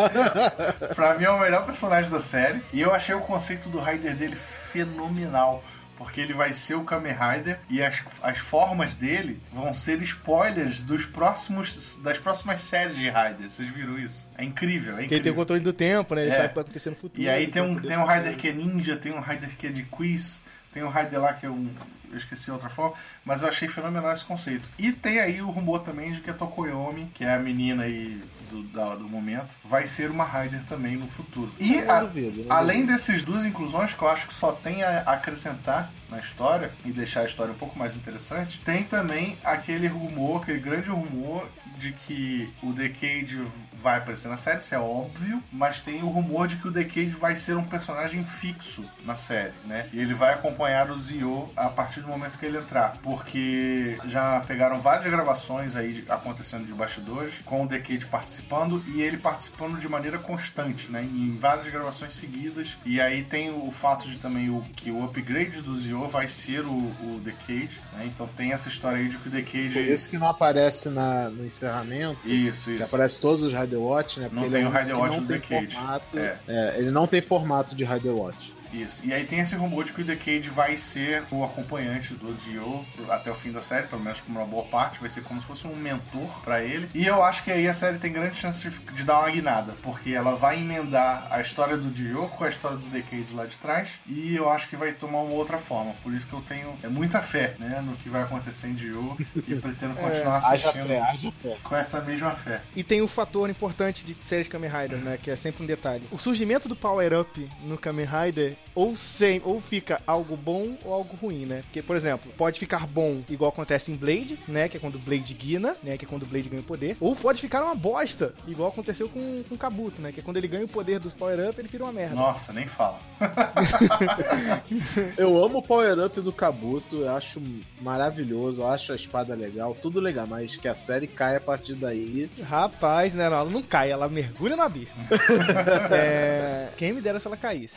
[0.95, 2.63] pra mim é o melhor personagem da série.
[2.73, 5.63] E eu achei o conceito do Rider dele fenomenal.
[5.97, 10.83] Porque ele vai ser o Kamen Rider e as, as formas dele vão ser spoilers
[10.83, 13.55] dos próximos, das próximas séries de Riders.
[13.55, 14.29] Vocês viram isso?
[14.37, 15.35] É incrível, é Porque ele tem o incrível.
[15.37, 16.23] controle do tempo, né?
[16.23, 16.35] Ele É.
[16.35, 17.23] sabe o que vai acontecer no futuro.
[17.23, 19.71] E aí tem um, tem um Rider que é ninja, tem um Rider que é
[19.71, 20.45] de quiz,
[20.83, 21.69] tem Rider lá que é um.
[22.11, 24.69] eu esqueci outra forma, mas eu achei fenomenal esse conceito.
[24.79, 28.23] E tem aí o rumor também de que a Tokoyomi, que é a menina aí
[28.51, 31.51] do, da- do momento, vai ser uma Rider também no futuro.
[31.59, 32.93] E a- duvido, não além duvido.
[32.93, 37.23] dessas duas inclusões, que eu acho que só tem a acrescentar na história e deixar
[37.23, 42.49] a história um pouco mais interessante, tem também aquele rumor, aquele grande rumor de que
[42.63, 43.43] o Decade
[43.83, 47.11] vai aparecer na série, isso é óbvio, mas tem o rumor de que o Decade
[47.11, 49.89] vai ser um personagem fixo na série, né?
[49.93, 54.41] E ele vai acompanhar o Zio a partir do momento que ele entrar, porque já
[54.47, 59.89] pegaram várias gravações aí acontecendo de bastidores, com o Decade participando e ele participando de
[59.89, 61.03] maneira constante, né?
[61.03, 62.77] Em várias gravações seguidas.
[62.85, 66.65] E aí tem o fato de também o, que o upgrade do Zio vai ser
[66.65, 68.07] o, o Decade, né?
[68.07, 69.71] Então tem essa história aí de que o Decade.
[69.73, 72.19] Por isso que não aparece na, no encerramento.
[72.27, 72.85] Isso, Que isso.
[72.85, 74.31] aparece todos os Rider Watch, né?
[74.33, 75.75] Não tem o Rider Watch do Decade.
[75.75, 76.19] formato.
[76.19, 76.39] É.
[76.49, 78.56] é, ele não tem formato de Rider Watch.
[78.83, 79.01] Isso.
[79.05, 82.85] E aí tem esse rumor de que o Decade vai ser o acompanhante do Dio
[83.09, 85.47] até o fim da série, pelo menos por uma boa parte, vai ser como se
[85.47, 86.89] fosse um mentor pra ele.
[86.95, 90.11] E eu acho que aí a série tem grande chance de, dar uma guinada, porque
[90.11, 93.91] ela vai emendar a história do Dio com a história do Decade lá de trás,
[94.07, 95.95] e eu acho que vai tomar uma outra forma.
[96.03, 99.17] Por isso que eu tenho é, muita fé, né, no que vai acontecer em Dio
[99.37, 102.63] e pretendo continuar Haja assistindo fé, com essa mesma fé.
[102.75, 105.19] E tem o fator importante de séries Kamen Rider, né?
[105.23, 106.05] Que é sempre um detalhe.
[106.11, 110.93] O surgimento do Power Up no Kamen Rider ou, sem, ou fica algo bom ou
[110.93, 111.63] algo ruim, né?
[111.63, 114.69] Porque, por exemplo, pode ficar bom igual acontece em Blade, né?
[114.69, 115.97] Que é quando o Blade guina, né?
[115.97, 116.97] Que é quando o Blade ganha o poder.
[117.01, 120.13] Ou pode ficar uma bosta, igual aconteceu com, com o Kabuto, né?
[120.13, 122.15] Que é quando ele ganha o poder do Power Up, ele vira uma merda.
[122.15, 122.99] Nossa, nem fala.
[125.17, 127.41] Eu amo o Power Up do Kabuto, eu acho
[127.81, 131.75] maravilhoso, eu acho a espada legal, tudo legal, mas que a série cai a partir
[131.75, 132.31] daí.
[132.43, 133.29] Rapaz, né?
[133.29, 134.95] Não, ela não cai, ela mergulha no abismo.
[135.91, 136.69] é...
[136.77, 137.75] Quem me dera se ela caísse.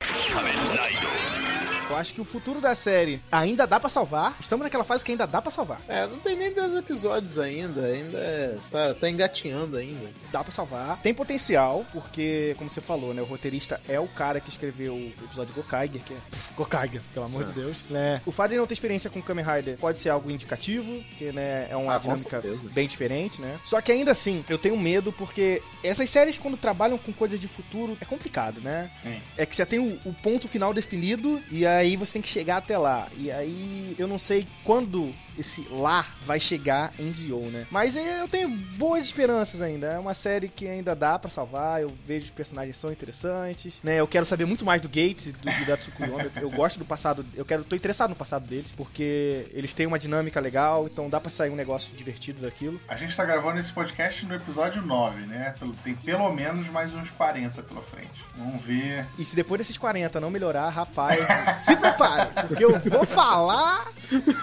[0.00, 0.92] 仮面ライ
[1.32, 1.37] ド
[1.90, 4.36] Eu acho que o futuro da série ainda dá pra salvar.
[4.38, 5.80] Estamos naquela fase que ainda dá pra salvar.
[5.88, 10.10] É, não tem nem 10 episódios ainda, ainda é, tá, tá engatinhando ainda.
[10.30, 11.00] Dá pra salvar.
[11.00, 13.22] Tem potencial, porque, como você falou, né?
[13.22, 16.16] O roteirista é o cara que escreveu o episódio Gokaiger, que é.
[16.30, 17.84] Pff, Gokaiger, pelo amor de Deus.
[17.88, 18.20] Né?
[18.26, 21.68] O fato de não ter experiência com Kamen Rider pode ser algo indicativo, porque, né,
[21.70, 23.58] é uma Ah, dinâmica bem diferente, né?
[23.64, 27.48] Só que ainda assim, eu tenho medo, porque essas séries, quando trabalham com coisas de
[27.48, 28.90] futuro, é complicado, né?
[28.92, 29.20] Sim.
[29.36, 32.58] É que já tem o, o ponto final definido e aí você tem que chegar
[32.58, 33.08] até lá.
[33.16, 37.66] E aí eu não sei quando esse lá vai chegar em Zio, né?
[37.70, 39.86] Mas é, eu tenho boas esperanças ainda.
[39.86, 41.80] É uma série que ainda dá pra salvar.
[41.80, 44.00] Eu vejo os personagens são interessantes, né?
[44.00, 46.30] Eu quero saber muito mais do Gates, do, do da Tsukuyomi.
[46.36, 49.98] Eu, gosto do passado, eu quero, tô interessado no passado deles, porque eles têm uma
[49.98, 52.80] dinâmica legal, então dá pra sair um negócio divertido daquilo.
[52.88, 55.54] A gente tá gravando esse podcast no episódio 9, né?
[55.84, 58.24] Tem pelo menos mais uns 40 pela frente.
[58.36, 59.06] Vamos ver.
[59.18, 61.20] E se depois desses 40 não melhorar, rapaz,
[61.64, 63.88] se prepare, porque eu vou falar,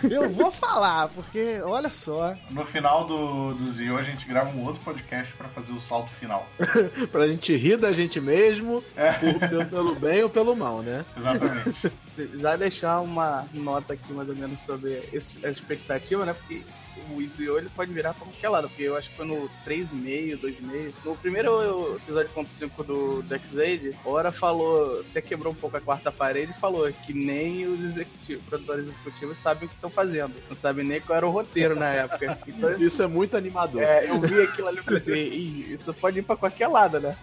[0.10, 2.36] eu vou falar, porque olha só.
[2.50, 6.10] No final do, do Zio, a gente grava um outro podcast pra fazer o salto
[6.12, 6.48] final.
[7.12, 8.84] Pra gente rir da gente mesmo,
[9.20, 11.06] por- pelo, pelo bem ou pelo mal, né?
[11.18, 11.92] Exatamente.
[12.08, 16.34] Você Já deixar uma nota aqui mais ou menos sobre esse, essa expectativa, né?
[16.34, 16.62] Porque
[17.16, 20.38] o Izio ele pode virar pra qualquer lado, porque eu acho que foi no 3,5,
[20.40, 20.94] 2,5.
[21.04, 26.52] No primeiro episódio 5 do X-Aid, Ora falou, até quebrou um pouco a quarta parede
[26.52, 30.34] e falou que nem os executivos, produtores executivos sabem o que estão fazendo.
[30.50, 32.38] Não sabem nem qual era o roteiro na época.
[32.48, 33.82] Então, Isso é muito animador.
[33.82, 37.18] é, eu vi aquilo ali e pensei, "Ih, isso pode ir pra qualquer lado, né?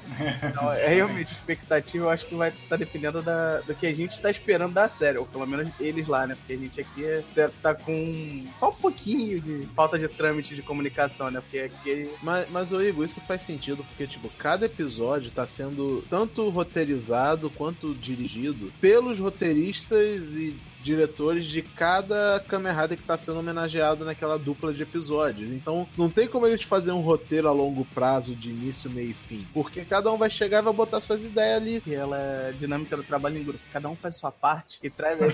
[0.44, 4.20] Então, é realmente, expectativa eu acho que vai estar dependendo da, do que a gente
[4.20, 6.34] tá esperando da série, ou pelo menos eles lá, né?
[6.34, 10.54] Porque a gente aqui é- tá, tá com só um pouquinho de falta de trâmite
[10.54, 11.40] de comunicação, né?
[11.40, 16.04] Porque aqui Mas, mas ô Igor, isso faz sentido porque, tipo, cada episódio tá sendo
[16.08, 23.38] tanto roteirizado quanto dirigido pelos roteiristas e diretores de cada Kamen Rider que tá sendo
[23.38, 25.50] homenageado naquela dupla de episódios.
[25.52, 29.14] Então, não tem como eles fazer um roteiro a longo prazo de início, meio e
[29.14, 29.46] fim.
[29.54, 31.80] Porque cada um vai chegar e vai botar suas ideias ali.
[31.80, 33.60] que ela é dinâmica do trabalho em grupo.
[33.72, 35.32] Cada um faz sua parte e traz aí.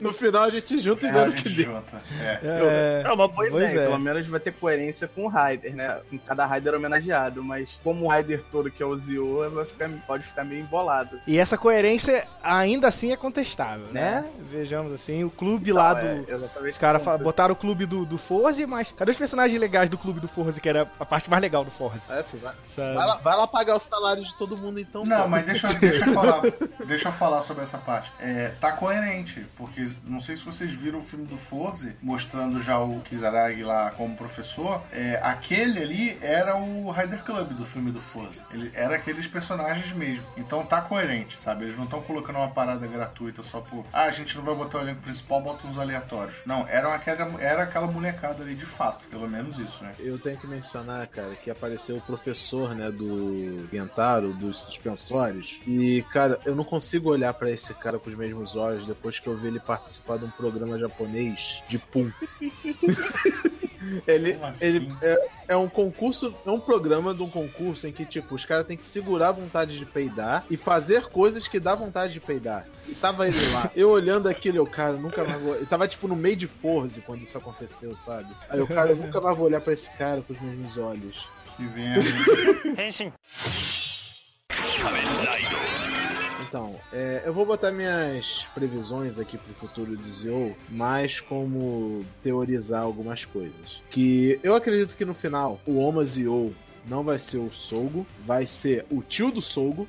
[0.00, 1.72] No final a gente junta e É, vê a no que gente deu.
[1.74, 2.02] junta.
[2.20, 2.40] É.
[2.42, 3.84] É, É uma boa Pois ideia, é.
[3.86, 6.00] pelo menos vai ter coerência com o Raider, né?
[6.10, 9.88] Com cada Raider homenageado, mas como o Raider todo que é o Zio, vai ficar,
[10.06, 11.18] pode ficar meio embolado.
[11.26, 14.07] E essa coerência ainda assim é contestável, né?
[14.10, 14.30] Né?
[14.50, 16.06] Vejamos assim, o clube lá do.
[16.06, 16.72] É, exatamente.
[16.72, 19.98] Os caras fa- botaram o clube do, do Forze, mas cadê os personagens legais do
[19.98, 22.00] clube do Forze, que era a parte mais legal do Forze?
[22.08, 25.02] É, filho, vai, vai lá, vai lá pagar o salário de todo mundo então.
[25.04, 25.28] Não, pô.
[25.28, 26.42] mas deixa, eu- deixa eu falar.
[26.88, 28.10] Deixa eu falar sobre essa parte.
[28.18, 32.78] É, tá coerente, porque não sei se vocês viram o filme do Forze, mostrando já
[32.78, 34.80] o Kizaragi lá como professor.
[34.90, 38.42] É, aquele ali era o Rider Club do filme do Forze.
[38.50, 40.24] Ele era aqueles personagens mesmo.
[40.36, 41.64] Então tá coerente, sabe?
[41.64, 43.84] Eles não estão colocando uma parada gratuita só por.
[43.98, 46.36] Ah, a gente não vai botar o elenco principal, bota uns aleatórios.
[46.46, 49.92] Não, era aquela, era aquela bonecada ali de fato, pelo menos isso, né?
[49.98, 55.60] Eu tenho que mencionar, cara, que apareceu o professor, né, do Gentaro, dos suspensórios.
[55.66, 59.26] E, cara, eu não consigo olhar para esse cara com os mesmos olhos depois que
[59.26, 62.08] eu vi ele participar de um programa japonês de Pum.
[64.06, 64.98] Ele, Como ele assim?
[65.02, 68.66] é, é um concurso, é um programa de um concurso em que, tipo, os caras
[68.66, 72.66] têm que segurar a vontade de peidar e fazer coisas que dá vontade de peidar.
[72.88, 73.70] E tava ele lá.
[73.76, 75.54] Eu olhando aquilo, eu, cara, nunca mais vou.
[75.54, 78.28] Eu tava, tipo, no meio de Forze quando isso aconteceu, sabe?
[78.48, 81.26] Aí eu, cara, eu nunca mais vou olhar pra esse cara com os mesmos olhos.
[81.56, 82.02] Que merda.
[86.48, 92.82] Então, é, eu vou botar minhas previsões aqui pro futuro de Zio, mais como teorizar
[92.82, 93.82] algumas coisas.
[93.90, 96.54] Que eu acredito que no final, o Oma Zio
[96.86, 99.86] não vai ser o Sogo, vai ser o tio do Sogo,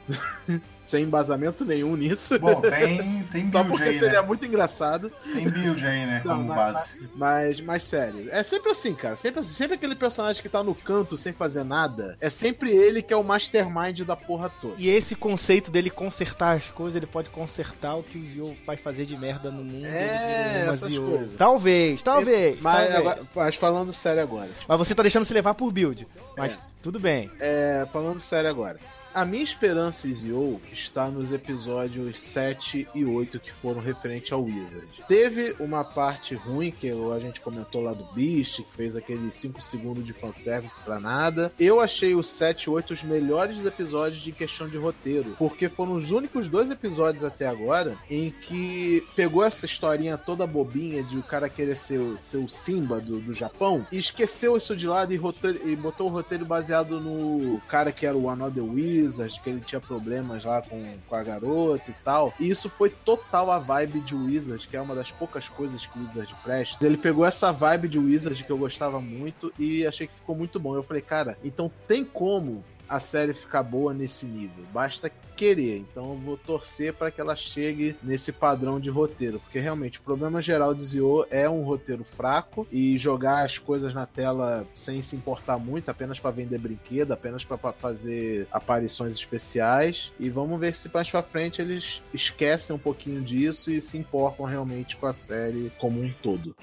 [0.89, 2.37] sem embasamento nenhum nisso.
[2.39, 4.27] Bom, tem, tem Só build porque aí, seria né?
[4.27, 5.11] muito engraçado.
[5.31, 6.21] Tem build aí, né?
[6.25, 7.09] Não, Como mas- base.
[7.15, 9.15] Mas, mas sério, é sempre assim, cara.
[9.15, 9.53] Sempre assim.
[9.53, 12.17] Sempre aquele personagem que tá no canto sem fazer nada.
[12.19, 14.75] É sempre ele que é o mastermind da porra toda.
[14.77, 18.77] E esse conceito dele consertar as coisas, ele pode consertar o que o Zio vai
[18.77, 19.85] fazer de merda no mundo.
[19.85, 21.05] É, ele essas Zio.
[21.07, 21.35] coisas.
[21.37, 22.59] Talvez, talvez.
[22.61, 22.95] Mas, talvez.
[22.95, 24.49] agora- mas falando sério agora.
[24.67, 26.07] Mas você tá deixando se levar por build.
[26.37, 26.57] Mas É.
[26.81, 27.29] tudo bem.
[27.39, 28.77] É, falando sério agora.
[29.19, 34.87] A minha esperança Zio está nos episódios 7 e 8 que foram referentes ao Wizard.
[35.09, 39.61] Teve uma parte ruim que a gente comentou lá do Beast, que fez aqueles 5
[39.61, 41.51] segundos de fanservice pra nada.
[41.59, 45.95] Eu achei os 7 e 8 os melhores episódios de questão de roteiro, porque foram
[45.95, 51.23] os únicos dois episódios até agora em que pegou essa historinha toda bobinha de o
[51.23, 55.17] cara querer ser, ser o Simba do, do Japão e esqueceu isso de lado e,
[55.17, 59.61] roteiro- e botou o roteiro baseado no cara que era o Another Wizard, que ele
[59.61, 62.33] tinha problemas lá com, com a garota e tal.
[62.39, 65.97] E isso foi total a vibe de Wizard, que é uma das poucas coisas que
[65.97, 66.85] o Wizard presta.
[66.85, 70.59] Ele pegou essa vibe de Wizard que eu gostava muito e achei que ficou muito
[70.59, 70.75] bom.
[70.75, 74.65] Eu falei, cara, então tem como a série ficar boa nesse nível.
[74.73, 75.77] Basta querer.
[75.77, 80.01] Então eu vou torcer para que ela chegue nesse padrão de roteiro, porque realmente o
[80.01, 85.01] problema geral de Zio é um roteiro fraco e jogar as coisas na tela sem
[85.01, 90.11] se importar muito, apenas para vender brinquedo, apenas para fazer aparições especiais.
[90.19, 94.45] E vamos ver se mais para frente eles esquecem um pouquinho disso e se importam
[94.45, 96.53] realmente com a série como um todo.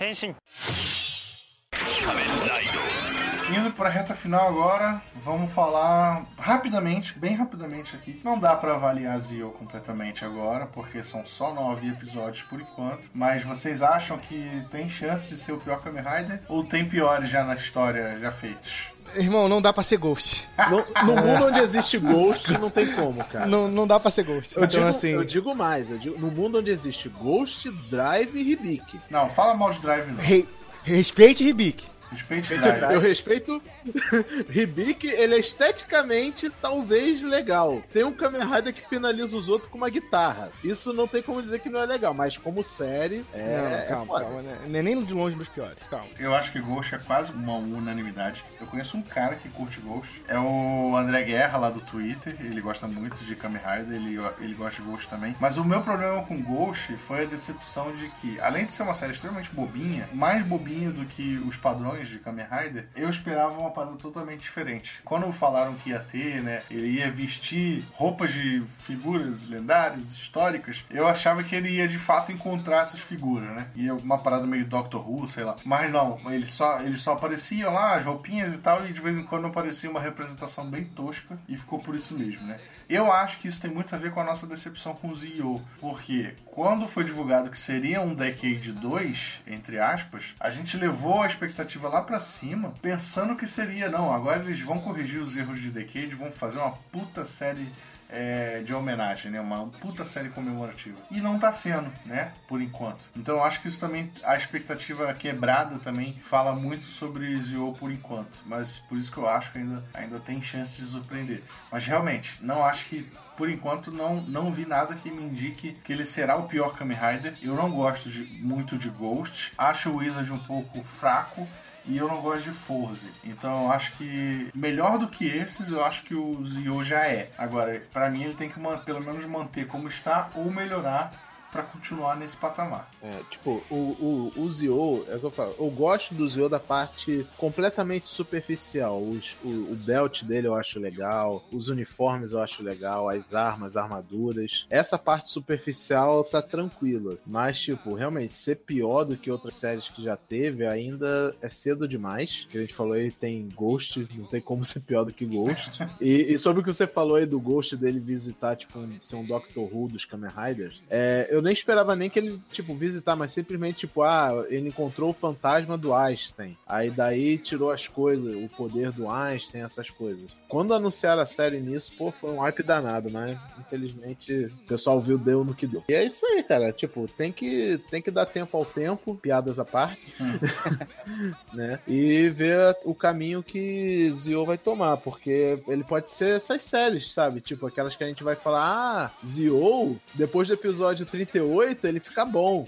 [3.48, 8.20] Indo pra reta final agora, vamos falar rapidamente, bem rapidamente aqui.
[8.24, 13.08] Não dá pra avaliar Zio completamente agora, porque são só nove episódios por enquanto.
[13.14, 16.40] Mas vocês acham que tem chance de ser o pior Kamen Rider?
[16.48, 18.88] Ou tem piores já na história já feitos?
[19.14, 20.46] Irmão, não dá pra ser Ghost.
[20.68, 23.46] No, no mundo onde existe Ghost, não tem como, cara.
[23.46, 24.56] Não, não dá pra ser Ghost.
[24.56, 25.08] Eu, então, digo, assim.
[25.10, 29.00] eu digo mais, eu digo, no mundo onde existe Ghost, Drive e Hibiki.
[29.08, 30.22] Não, fala mal de Drive não.
[30.22, 30.46] re-
[30.82, 31.86] respeite Hibiki.
[32.10, 32.94] Respeite Drive.
[32.94, 33.62] Eu respeito.
[34.50, 37.82] Hibiki, ele é esteticamente talvez legal.
[37.92, 40.50] Tem um Kamen Rider que finaliza os outros com uma guitarra.
[40.62, 43.56] Isso não tem como dizer que não é legal, mas como série, é.
[43.56, 44.24] não, é calma, foda.
[44.24, 44.42] calma.
[44.42, 44.82] né?
[44.82, 45.78] Nem de longe dos piores.
[45.90, 46.06] Calma.
[46.18, 48.42] Eu acho que Ghost é quase uma unanimidade.
[48.60, 50.22] Eu conheço um cara que curte Ghost.
[50.28, 52.36] É o André Guerra, lá do Twitter.
[52.40, 55.34] Ele gosta muito de Kamen Rider, ele, ele gosta de Ghost também.
[55.40, 58.94] Mas o meu problema com Ghost foi a decepção de que, além de ser uma
[58.94, 63.70] série extremamente bobinha, mais bobinha do que os padrões de Kamen Rider, eu esperava uma
[63.70, 65.00] parada totalmente diferente.
[65.04, 71.06] Quando falaram que ia ter, né, ele ia vestir roupas de figuras lendárias, históricas, eu
[71.06, 73.68] achava que ele ia de fato encontrar essas figuras, né?
[73.74, 75.56] Ia uma parada meio Doctor Who, sei lá.
[75.64, 79.16] Mas não, eles só, eles só apareciam lá, as roupinhas e tal, e de vez
[79.16, 82.58] em quando aparecia uma representação bem tosca, e ficou por isso mesmo, né?
[82.88, 85.60] Eu acho que isso tem muito a ver com a nossa decepção com o Zio,
[85.80, 91.26] porque quando foi divulgado que seria um Decade 2, entre aspas, a gente levou a
[91.26, 95.70] expectativa lá pra cima, pensando que seria, não, agora eles vão corrigir os erros de
[95.70, 97.66] Decade, vão fazer uma puta série
[98.08, 99.40] é, de homenagem, né?
[99.40, 100.96] Uma puta série comemorativa.
[101.10, 102.32] E não tá sendo, né?
[102.48, 103.06] Por enquanto.
[103.16, 107.90] Então eu acho que isso também, a expectativa quebrada também fala muito sobre Zio por
[107.90, 108.38] enquanto.
[108.44, 111.42] Mas por isso que eu acho que ainda, ainda tem chance de surpreender.
[111.70, 113.10] Mas realmente, não acho que.
[113.36, 116.96] Por enquanto, não, não vi nada que me indique que ele será o pior Kamen
[116.96, 117.36] Rider.
[117.42, 119.52] Eu não gosto de- muito de Ghost.
[119.58, 121.46] Acho o Wizard um pouco fraco
[121.86, 123.10] e eu não gosto de Forze.
[123.24, 127.30] Então eu acho que melhor do que esses, eu acho que o Zio já é.
[127.38, 131.25] Agora, pra mim ele tem que pelo menos manter como está ou melhorar
[131.56, 132.90] pra continuar nesse patamar.
[133.02, 136.50] É, tipo, o, o, o Zio, é o que eu falo, eu gosto do Zio
[136.50, 139.02] da parte completamente superficial.
[139.02, 143.76] Os, o, o belt dele eu acho legal, os uniformes eu acho legal, as armas,
[143.76, 144.66] armaduras.
[144.68, 147.16] Essa parte superficial tá tranquila.
[147.26, 151.88] Mas, tipo, realmente, ser pior do que outras séries que já teve ainda é cedo
[151.88, 152.46] demais.
[152.50, 155.70] Que a gente falou aí tem Ghost, não tem como ser pior do que Ghost.
[156.00, 159.16] e, e sobre o que você falou aí do Ghost dele visitar, tipo, um, ser
[159.16, 163.14] um Doctor Who dos Kamen Riders, é, eu nem esperava nem que ele, tipo, visitar,
[163.14, 166.56] mas simplesmente, tipo, ah, ele encontrou o fantasma do Einstein.
[166.66, 170.28] Aí daí tirou as coisas, o poder do Einstein, essas coisas.
[170.48, 175.18] Quando anunciaram a série nisso, pô, foi um hype danado, mas infelizmente o pessoal viu,
[175.18, 175.84] deu no que deu.
[175.88, 176.72] E é isso aí, cara.
[176.72, 180.14] Tipo, tem que, tem que dar tempo ao tempo, piadas à parte,
[181.54, 181.78] né?
[181.86, 187.40] E ver o caminho que Zio vai tomar, porque ele pode ser essas séries, sabe?
[187.40, 191.06] Tipo, aquelas que a gente vai falar, ah, Zio, depois do episódio
[191.38, 192.66] 38, ele fica bom.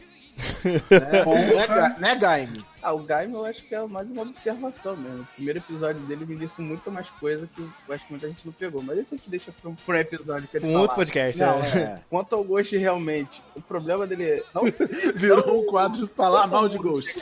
[0.64, 2.64] Né, né, Ga- né, Gaime?
[2.80, 5.22] Ah, o Gaime eu acho que é mais uma observação mesmo.
[5.22, 8.47] O primeiro episódio dele me disse muito mais coisa que eu acho que muita gente
[8.47, 8.80] não pegou.
[8.82, 10.80] Mas esse a gente deixa pra um, pra um episódio que ele Um falar.
[10.82, 11.39] outro podcast.
[11.41, 11.68] Não, é.
[11.76, 14.62] É, Quanto ao Ghost, realmente, o problema dele é não
[15.16, 17.18] virou um quadro falar mal de Ghost.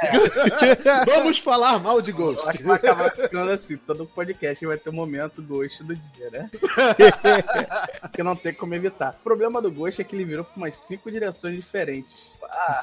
[1.07, 2.49] Vamos falar mal de Eu Ghost.
[2.51, 3.79] acho que vai acabar ficando assim.
[3.79, 6.51] Todo podcast vai ter um momento Ghost do dia, né?
[8.13, 9.17] que não tem como evitar.
[9.21, 12.31] O problema do Ghost é que ele virou pra umas cinco direções diferentes.
[12.51, 12.81] Ah,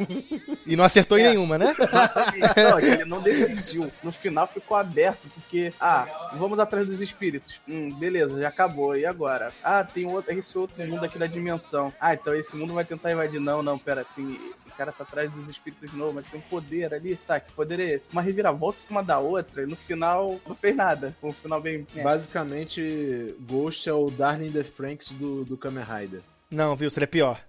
[0.65, 1.29] E não acertou em É.
[1.29, 1.75] nenhuma, né?
[1.79, 2.43] exatamente.
[2.57, 3.91] Não, ele não decidiu.
[4.03, 7.59] No final ficou aberto, porque, ah, vamos atrás dos espíritos.
[7.67, 8.95] Hum, beleza, já acabou.
[8.95, 9.51] E agora?
[9.63, 11.93] Ah, tem outro, esse outro mundo aqui da dimensão.
[11.99, 13.39] Ah, então esse mundo vai tentar invadir.
[13.39, 14.39] Não, não, pera, tem.
[14.65, 17.15] O cara tá atrás dos espíritos de novo, mas tem um poder ali.
[17.15, 18.11] Tá, que poder é esse?
[18.11, 21.15] Uma reviravolta em cima da outra, e no final não fez nada.
[21.21, 21.85] Foi um final bem.
[21.95, 22.01] É.
[22.01, 26.21] Basicamente, Ghost é o Darling the Franks do, do Kamen Rider.
[26.53, 26.89] Não, viu?
[26.91, 27.41] Se ele é pior.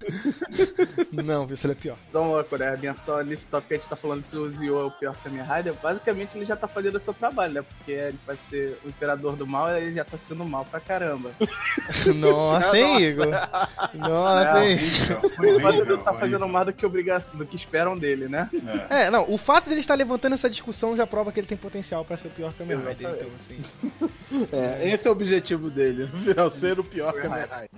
[1.13, 1.57] não, viu?
[1.59, 1.99] Se ele é pior.
[2.07, 4.81] Só uma coisa, a menção nesse top que a gente tá falando se o Zio
[4.81, 7.63] é o pior Kamen Rider, basicamente ele já tá fazendo o seu trabalho, né?
[7.63, 11.33] Porque ele vai ser o imperador do mal, ele já tá sendo mal pra caramba.
[12.17, 13.27] Nossa, hein, Igor?
[13.93, 14.79] Nossa, Não, hein?
[14.79, 18.49] Horrível, Mas ele horrível, tá fazendo mais do que obrigação, do que esperam dele, né?
[18.89, 22.07] É, não, o fato dele estar levantando essa discussão já prova que ele tem potencial
[22.07, 23.11] pra ser o pior Kamen Rider.
[23.11, 24.49] Então, assim.
[24.51, 27.69] É, esse é o objetivo dele, no final, ser o pior Kamen Rider.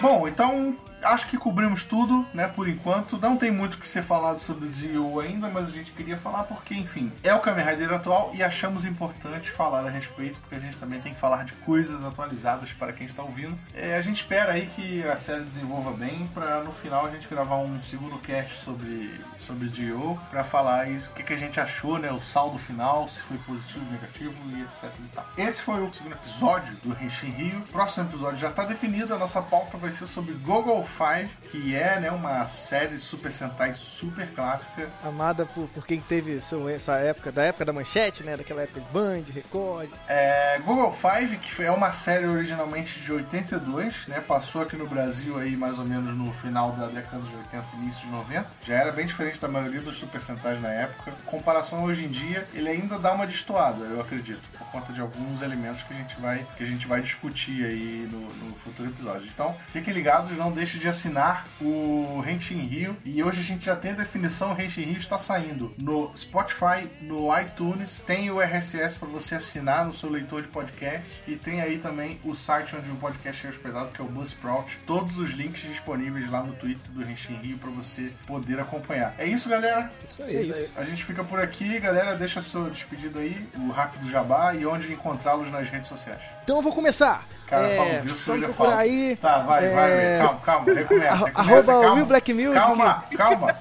[0.00, 3.18] Bom, então acho que cobrimos tudo, né, por enquanto.
[3.18, 6.16] Não tem muito o que ser falado sobre o Zio ainda, mas a gente queria
[6.16, 10.56] falar porque, enfim, é o Kamen Rider atual e achamos importante falar a respeito, porque
[10.56, 13.58] a gente também tem que falar de coisas atualizadas para quem está ouvindo.
[13.74, 17.28] É, a gente espera aí que a série desenvolva bem para no final a gente
[17.28, 21.58] gravar um segundo cast sobre sobre Zio para falar isso, o que, que a gente
[21.58, 25.26] achou, né, o saldo final, se foi positivo, negativo e etc e tal.
[25.36, 27.60] Esse foi o segundo episódio do Henshin Rio.
[27.72, 32.00] Próximo episódio já está definido, a nossa pauta vai ser sobre Google Five, que é,
[32.00, 34.88] né, uma série de Super Sentai super clássica.
[35.04, 38.36] Amada por, por quem teve seu, sua época, da época da manchete, né?
[38.36, 39.90] Daquela época de Band, Record.
[40.08, 44.20] É, Google Five, que é uma série originalmente de 82, né?
[44.20, 48.00] Passou aqui no Brasil aí mais ou menos no final da década de 80, início
[48.06, 48.46] de 90.
[48.66, 51.10] Já era bem diferente da maioria dos Super Sentais na época.
[51.10, 55.00] Em comparação hoje em dia, ele ainda dá uma destoada, eu acredito, por conta de
[55.00, 58.88] alguns elementos que a gente vai, que a gente vai discutir aí no, no futuro
[58.88, 59.28] episódio.
[59.32, 62.96] Então, fiquem ligados, não deixe de assinar o Henshin Rio.
[63.04, 66.88] E hoje a gente já tem a definição, o Henshin Rio está saindo no Spotify,
[67.02, 71.60] no iTunes, tem o RSS para você assinar no seu leitor de podcast e tem
[71.60, 74.78] aí também o site onde o podcast é hospedado, que é o Buzzsprout.
[74.86, 79.14] Todos os links disponíveis lá no Twitter do Henshin Rio para você poder acompanhar.
[79.18, 79.90] É isso, galera.
[80.06, 80.50] Isso É aí.
[80.50, 80.72] isso.
[80.76, 82.16] A gente fica por aqui, galera.
[82.16, 86.20] Deixa seu despedido aí, o rápido jabá e onde encontrá-los nas redes sociais.
[86.42, 87.26] Então eu vou começar.
[87.50, 88.14] Cara, é, fala, viu?
[88.14, 88.76] só Ele fala.
[88.78, 89.16] aí.
[89.16, 90.18] Tá, vai, É, vai, vai.
[90.18, 90.72] Calma, calma.
[90.72, 91.94] Recomeça, recomeça, arroba calma.
[91.96, 92.54] Will Black Music.
[92.54, 93.56] Calma, calma.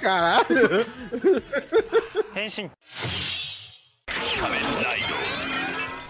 [0.00, 0.86] Caralho!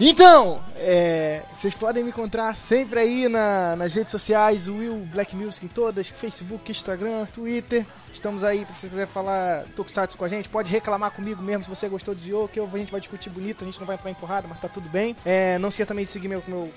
[0.03, 5.63] Então, é, vocês podem me encontrar sempre aí na- nas redes sociais, Will Black Music
[5.63, 7.85] em todas, Facebook, Instagram, Twitter.
[8.11, 11.69] Estamos aí, se você quiser falar Tokusatsu com a gente, pode reclamar comigo mesmo se
[11.69, 13.95] você gostou de Zio, que eu- a gente vai discutir bonito, a gente não vai
[13.95, 15.15] entrar em porrada, mas tá tudo bem.
[15.23, 16.73] É, não esqueça também de seguir meu, meu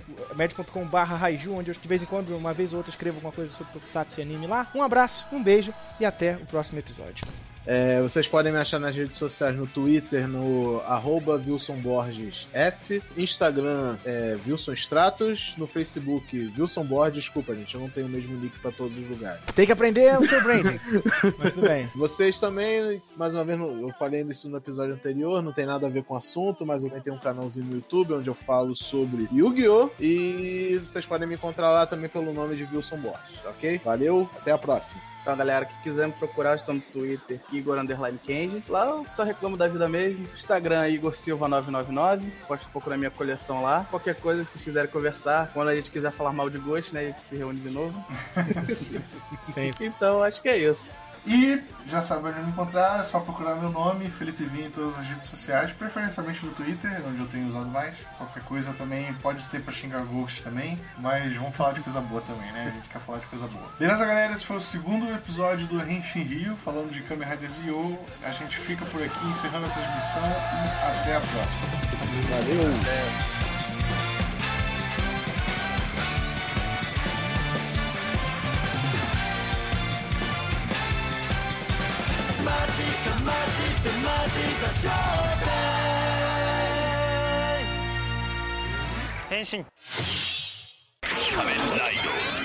[0.91, 3.51] barra Raiju, onde eu de vez em quando, uma vez ou outra, escrevo alguma coisa
[3.55, 4.67] sobre Tokusatsu e anime lá.
[4.75, 7.27] Um abraço, um beijo e até o próximo episódio.
[7.67, 13.03] É, vocês podem me achar nas redes sociais no Twitter, no arroba Wilson Borges F,
[13.17, 18.37] Instagram é Wilson Stratos, no Facebook Wilson Borges, desculpa gente, eu não tenho o mesmo
[18.37, 19.41] nick pra todos os lugares.
[19.55, 20.79] Tem que aprender o seu branding.
[21.39, 21.89] Mas tudo bem.
[21.95, 25.91] Vocês também, mais uma vez, eu falei isso no episódio anterior, não tem nada a
[25.91, 28.77] ver com o assunto, mas eu também tenho um canalzinho no YouTube onde eu falo
[28.77, 29.91] sobre Yu-Gi-Oh!
[30.01, 33.81] E vocês podem me encontrar lá também pelo nome de Wilson Borges, ok?
[33.85, 35.14] Valeu, até a próxima.
[35.25, 38.63] Então, galera que quiser me procurar, estou no Twitter, Igor Underline Kenji.
[38.69, 40.29] Lá eu só reclamo da vida mesmo.
[40.35, 42.31] Instagram, Igor Silva 999.
[42.47, 43.87] Posto um pouco na minha coleção lá.
[43.89, 47.01] Qualquer coisa, se vocês quiserem conversar, quando a gente quiser falar mal de gosto, né,
[47.01, 48.05] a gente se reúne de novo.
[49.81, 50.93] então, acho que é isso.
[51.27, 54.99] E já sabe onde me encontrar, é só procurar meu nome, Felipe Vinha, em todas
[54.99, 57.95] as redes sociais, preferencialmente no Twitter, onde eu tenho usado mais.
[58.17, 62.23] Qualquer coisa também pode ser pra xingar Ghost também, mas vamos falar de coisa boa
[62.23, 62.69] também, né?
[62.69, 63.69] A gente quer falar de coisa boa.
[63.79, 64.33] Beleza, galera?
[64.33, 67.99] Esse foi o segundo episódio do Henshin Rio, falando de Kamen Rider Zio.
[68.23, 71.85] A gente fica por aqui encerrando a transmissão e até a próxima.
[72.31, 73.34] Valeu!
[83.25, 84.89] でマジだシ
[89.31, 89.65] 変身
[91.35, 91.95] 仮面ライ
[92.39, 92.44] ド